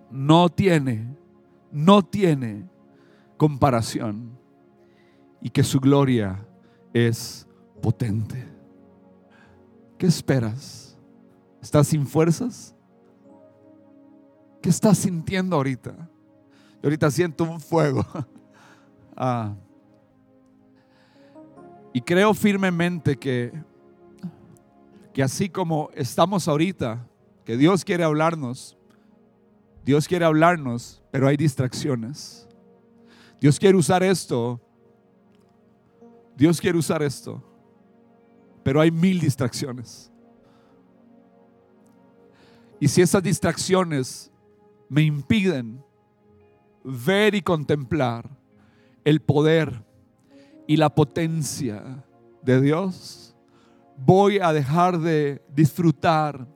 no 0.09 0.49
tiene, 0.49 1.15
no 1.71 2.03
tiene 2.03 2.69
comparación 3.39 4.37
y 5.41 5.49
que 5.49 5.63
su 5.63 5.79
gloria 5.79 6.45
es 6.93 7.47
potente. 7.81 8.45
¿Qué 9.97 10.07
esperas? 10.07 10.97
¿Estás 11.61 11.87
sin 11.87 12.05
fuerzas? 12.05 12.75
¿Qué 14.61 14.69
estás 14.69 14.97
sintiendo 14.97 15.55
ahorita? 15.55 15.91
Yo 15.95 16.79
ahorita 16.83 17.09
siento 17.09 17.45
un 17.45 17.61
fuego. 17.61 18.05
ah. 19.15 19.55
Y 21.93 22.01
creo 22.01 22.33
firmemente 22.33 23.17
que, 23.17 23.53
que 25.13 25.23
así 25.23 25.47
como 25.47 25.89
estamos 25.93 26.49
ahorita, 26.49 27.07
que 27.45 27.55
Dios 27.55 27.85
quiere 27.85 28.03
hablarnos, 28.03 28.77
Dios 29.85 30.09
quiere 30.09 30.25
hablarnos, 30.25 31.01
pero 31.09 31.29
hay 31.29 31.37
distracciones. 31.37 32.48
Dios 33.39 33.59
quiere 33.59 33.77
usar 33.77 34.03
esto. 34.03 34.59
Dios 36.35 36.61
quiere 36.61 36.77
usar 36.77 37.03
esto, 37.03 37.43
pero 38.63 38.79
hay 38.79 38.91
mil 38.91 39.19
distracciones. 39.19 40.09
Y 42.79 42.87
si 42.87 43.01
esas 43.01 43.21
distracciones 43.21 44.31
me 44.87 45.01
impiden 45.01 45.83
ver 46.81 47.35
y 47.35 47.41
contemplar 47.41 48.29
el 49.03 49.19
poder 49.19 49.83
y 50.65 50.77
la 50.77 50.95
potencia 50.95 52.05
de 52.41 52.61
Dios, 52.61 53.35
voy 53.97 54.39
a 54.39 54.53
dejar 54.53 54.97
de 54.99 55.41
disfrutar 55.53 56.47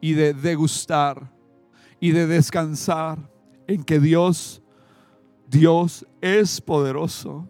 y 0.00 0.14
de 0.14 0.32
degustar 0.32 1.30
y 2.00 2.12
de 2.12 2.26
descansar 2.26 3.18
en 3.66 3.84
que 3.84 4.00
Dios, 4.00 4.59
Dios 5.50 6.06
es 6.20 6.60
poderoso, 6.60 7.48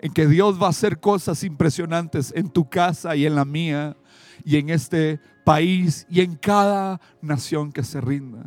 en 0.00 0.12
que 0.12 0.26
Dios 0.26 0.60
va 0.60 0.66
a 0.66 0.70
hacer 0.70 1.00
cosas 1.00 1.42
impresionantes 1.42 2.32
en 2.36 2.50
tu 2.50 2.68
casa 2.68 3.16
y 3.16 3.24
en 3.24 3.34
la 3.34 3.46
mía 3.46 3.96
y 4.44 4.56
en 4.56 4.68
este 4.68 5.18
país 5.44 6.06
y 6.10 6.20
en 6.20 6.36
cada 6.36 7.00
nación 7.22 7.72
que 7.72 7.82
se 7.82 8.02
rinda. 8.02 8.44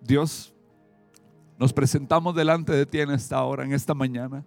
Dios, 0.00 0.54
nos 1.58 1.72
presentamos 1.72 2.36
delante 2.36 2.72
de 2.72 2.86
ti 2.86 3.00
en 3.00 3.10
esta 3.10 3.42
hora, 3.42 3.64
en 3.64 3.72
esta 3.72 3.94
mañana. 3.94 4.44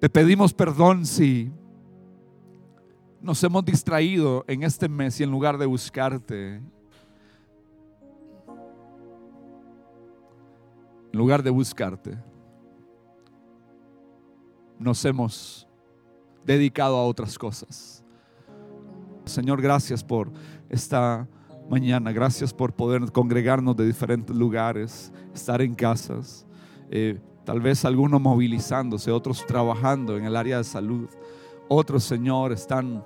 Te 0.00 0.10
pedimos 0.10 0.52
perdón 0.52 1.06
si 1.06 1.52
nos 3.20 3.42
hemos 3.44 3.64
distraído 3.64 4.44
en 4.48 4.64
este 4.64 4.88
mes 4.88 5.20
y 5.20 5.22
en 5.22 5.30
lugar 5.30 5.56
de 5.56 5.66
buscarte, 5.66 6.60
en 11.12 11.18
lugar 11.18 11.42
de 11.42 11.50
buscarte, 11.50 12.18
nos 14.78 15.04
hemos 15.04 15.66
dedicado 16.44 16.96
a 16.96 17.04
otras 17.04 17.38
cosas. 17.38 18.02
Señor, 19.24 19.60
gracias 19.60 20.02
por 20.02 20.30
esta 20.68 21.28
mañana, 21.68 22.12
gracias 22.12 22.52
por 22.52 22.72
poder 22.72 23.12
congregarnos 23.12 23.76
de 23.76 23.86
diferentes 23.86 24.34
lugares, 24.34 25.12
estar 25.34 25.60
en 25.60 25.74
casas. 25.74 26.46
Eh, 26.90 27.20
Tal 27.50 27.60
vez 27.60 27.84
algunos 27.84 28.20
movilizándose, 28.20 29.10
otros 29.10 29.44
trabajando 29.46 30.16
en 30.16 30.24
el 30.24 30.36
área 30.36 30.58
de 30.58 30.64
salud. 30.64 31.08
Otros, 31.68 32.04
Señor, 32.04 32.52
están 32.52 33.04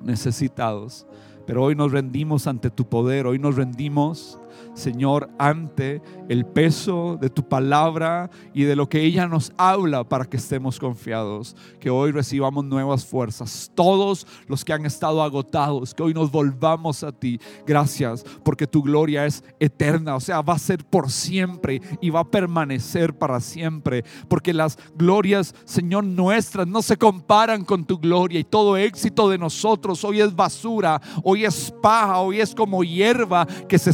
necesitados. 0.00 1.06
Pero 1.44 1.64
hoy 1.64 1.74
nos 1.74 1.90
rendimos 1.90 2.46
ante 2.46 2.70
tu 2.70 2.88
poder, 2.88 3.26
hoy 3.26 3.40
nos 3.40 3.56
rendimos 3.56 4.38
Señor, 4.74 5.30
ante 5.38 6.02
el 6.28 6.46
peso 6.46 7.18
de 7.20 7.30
tu 7.30 7.48
palabra 7.48 8.30
y 8.54 8.64
de 8.64 8.76
lo 8.76 8.88
que 8.88 9.02
ella 9.02 9.26
nos 9.26 9.52
habla 9.56 10.04
para 10.04 10.24
que 10.24 10.36
estemos 10.36 10.78
confiados, 10.78 11.56
que 11.78 11.90
hoy 11.90 12.12
recibamos 12.12 12.64
nuevas 12.64 13.04
fuerzas. 13.04 13.70
Todos 13.74 14.26
los 14.46 14.64
que 14.64 14.72
han 14.72 14.86
estado 14.86 15.22
agotados, 15.22 15.94
que 15.94 16.02
hoy 16.02 16.14
nos 16.14 16.30
volvamos 16.30 17.02
a 17.02 17.12
ti. 17.12 17.40
Gracias, 17.66 18.24
porque 18.42 18.66
tu 18.66 18.82
gloria 18.82 19.26
es 19.26 19.44
eterna, 19.58 20.16
o 20.16 20.20
sea, 20.20 20.40
va 20.42 20.54
a 20.54 20.58
ser 20.58 20.84
por 20.84 21.10
siempre 21.10 21.80
y 22.00 22.10
va 22.10 22.20
a 22.20 22.30
permanecer 22.30 23.16
para 23.16 23.40
siempre, 23.40 24.04
porque 24.28 24.52
las 24.52 24.78
glorias, 24.96 25.54
Señor, 25.64 26.04
nuestras 26.04 26.66
no 26.66 26.82
se 26.82 26.96
comparan 26.96 27.64
con 27.64 27.84
tu 27.84 27.98
gloria 27.98 28.40
y 28.40 28.44
todo 28.44 28.76
éxito 28.76 29.28
de 29.28 29.38
nosotros 29.38 30.04
hoy 30.04 30.20
es 30.20 30.34
basura, 30.34 31.00
hoy 31.22 31.44
es 31.44 31.72
paja, 31.82 32.18
hoy 32.20 32.40
es 32.40 32.54
como 32.54 32.82
hierba 32.84 33.46
que 33.68 33.78
se 33.78 33.92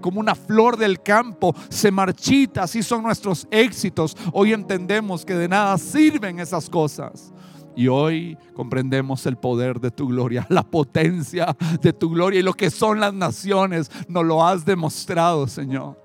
como 0.00 0.20
una 0.20 0.34
flor 0.34 0.76
del 0.76 1.02
campo, 1.02 1.54
se 1.68 1.90
marchita, 1.90 2.64
así 2.64 2.82
son 2.82 3.02
nuestros 3.02 3.46
éxitos. 3.50 4.16
Hoy 4.32 4.52
entendemos 4.52 5.24
que 5.24 5.34
de 5.34 5.48
nada 5.48 5.76
sirven 5.78 6.40
esas 6.40 6.68
cosas. 6.68 7.32
Y 7.76 7.88
hoy 7.88 8.38
comprendemos 8.54 9.26
el 9.26 9.36
poder 9.36 9.80
de 9.80 9.90
tu 9.90 10.08
gloria, 10.08 10.46
la 10.50 10.62
potencia 10.62 11.54
de 11.82 11.92
tu 11.92 12.08
gloria 12.08 12.40
y 12.40 12.42
lo 12.42 12.54
que 12.54 12.70
son 12.70 13.00
las 13.00 13.12
naciones. 13.12 13.90
Nos 14.08 14.24
lo 14.24 14.44
has 14.44 14.64
demostrado, 14.64 15.46
Señor. 15.46 16.02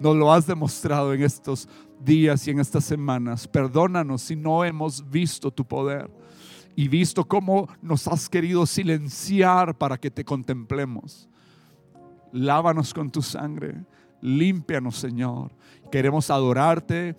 Nos 0.00 0.16
lo 0.16 0.32
has 0.32 0.46
demostrado 0.46 1.12
en 1.12 1.22
estos 1.22 1.68
días 2.00 2.48
y 2.48 2.52
en 2.52 2.58
estas 2.58 2.84
semanas. 2.84 3.46
Perdónanos 3.46 4.22
si 4.22 4.34
no 4.34 4.64
hemos 4.64 5.08
visto 5.08 5.50
tu 5.50 5.64
poder. 5.64 6.10
y 6.76 6.88
visto 6.88 7.24
cómo 7.24 7.68
nos 7.80 8.08
has 8.08 8.28
querido 8.28 8.66
silenciar 8.66 9.78
para 9.78 9.96
que 9.96 10.10
te 10.10 10.24
contemplemos. 10.24 11.28
Lávanos 12.34 12.92
con 12.92 13.10
tu 13.10 13.22
sangre, 13.22 13.84
límpianos, 14.20 14.96
Señor. 14.96 15.52
Queremos 15.92 16.30
adorarte 16.30 17.16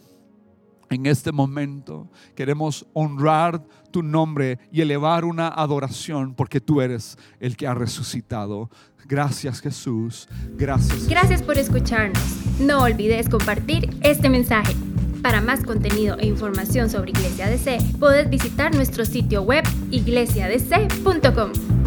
en 0.89 1.05
este 1.05 1.31
momento. 1.31 2.09
Queremos 2.35 2.85
honrar 2.91 3.63
tu 3.91 4.03
nombre 4.03 4.59
y 4.73 4.81
elevar 4.81 5.23
una 5.23 5.47
adoración 5.47 6.35
porque 6.35 6.59
tú 6.59 6.81
eres 6.81 7.17
el 7.39 7.55
que 7.55 7.65
ha 7.65 7.73
resucitado. 7.73 8.69
Gracias 9.07 9.61
Jesús. 9.61 10.27
Gracias. 10.57 11.07
Gracias 11.07 11.41
por 11.41 11.57
escucharnos. 11.57 12.21
No 12.59 12.81
olvides 12.81 13.29
compartir 13.29 13.89
este 14.01 14.29
mensaje. 14.29 14.75
Para 15.21 15.39
más 15.39 15.63
contenido 15.63 16.17
e 16.19 16.27
información 16.27 16.89
sobre 16.89 17.11
Iglesia 17.11 17.47
DC, 17.47 17.77
puedes 17.99 18.29
visitar 18.29 18.75
nuestro 18.75 19.05
sitio 19.05 19.43
web 19.43 19.63
iglesiadc.com. 19.91 21.84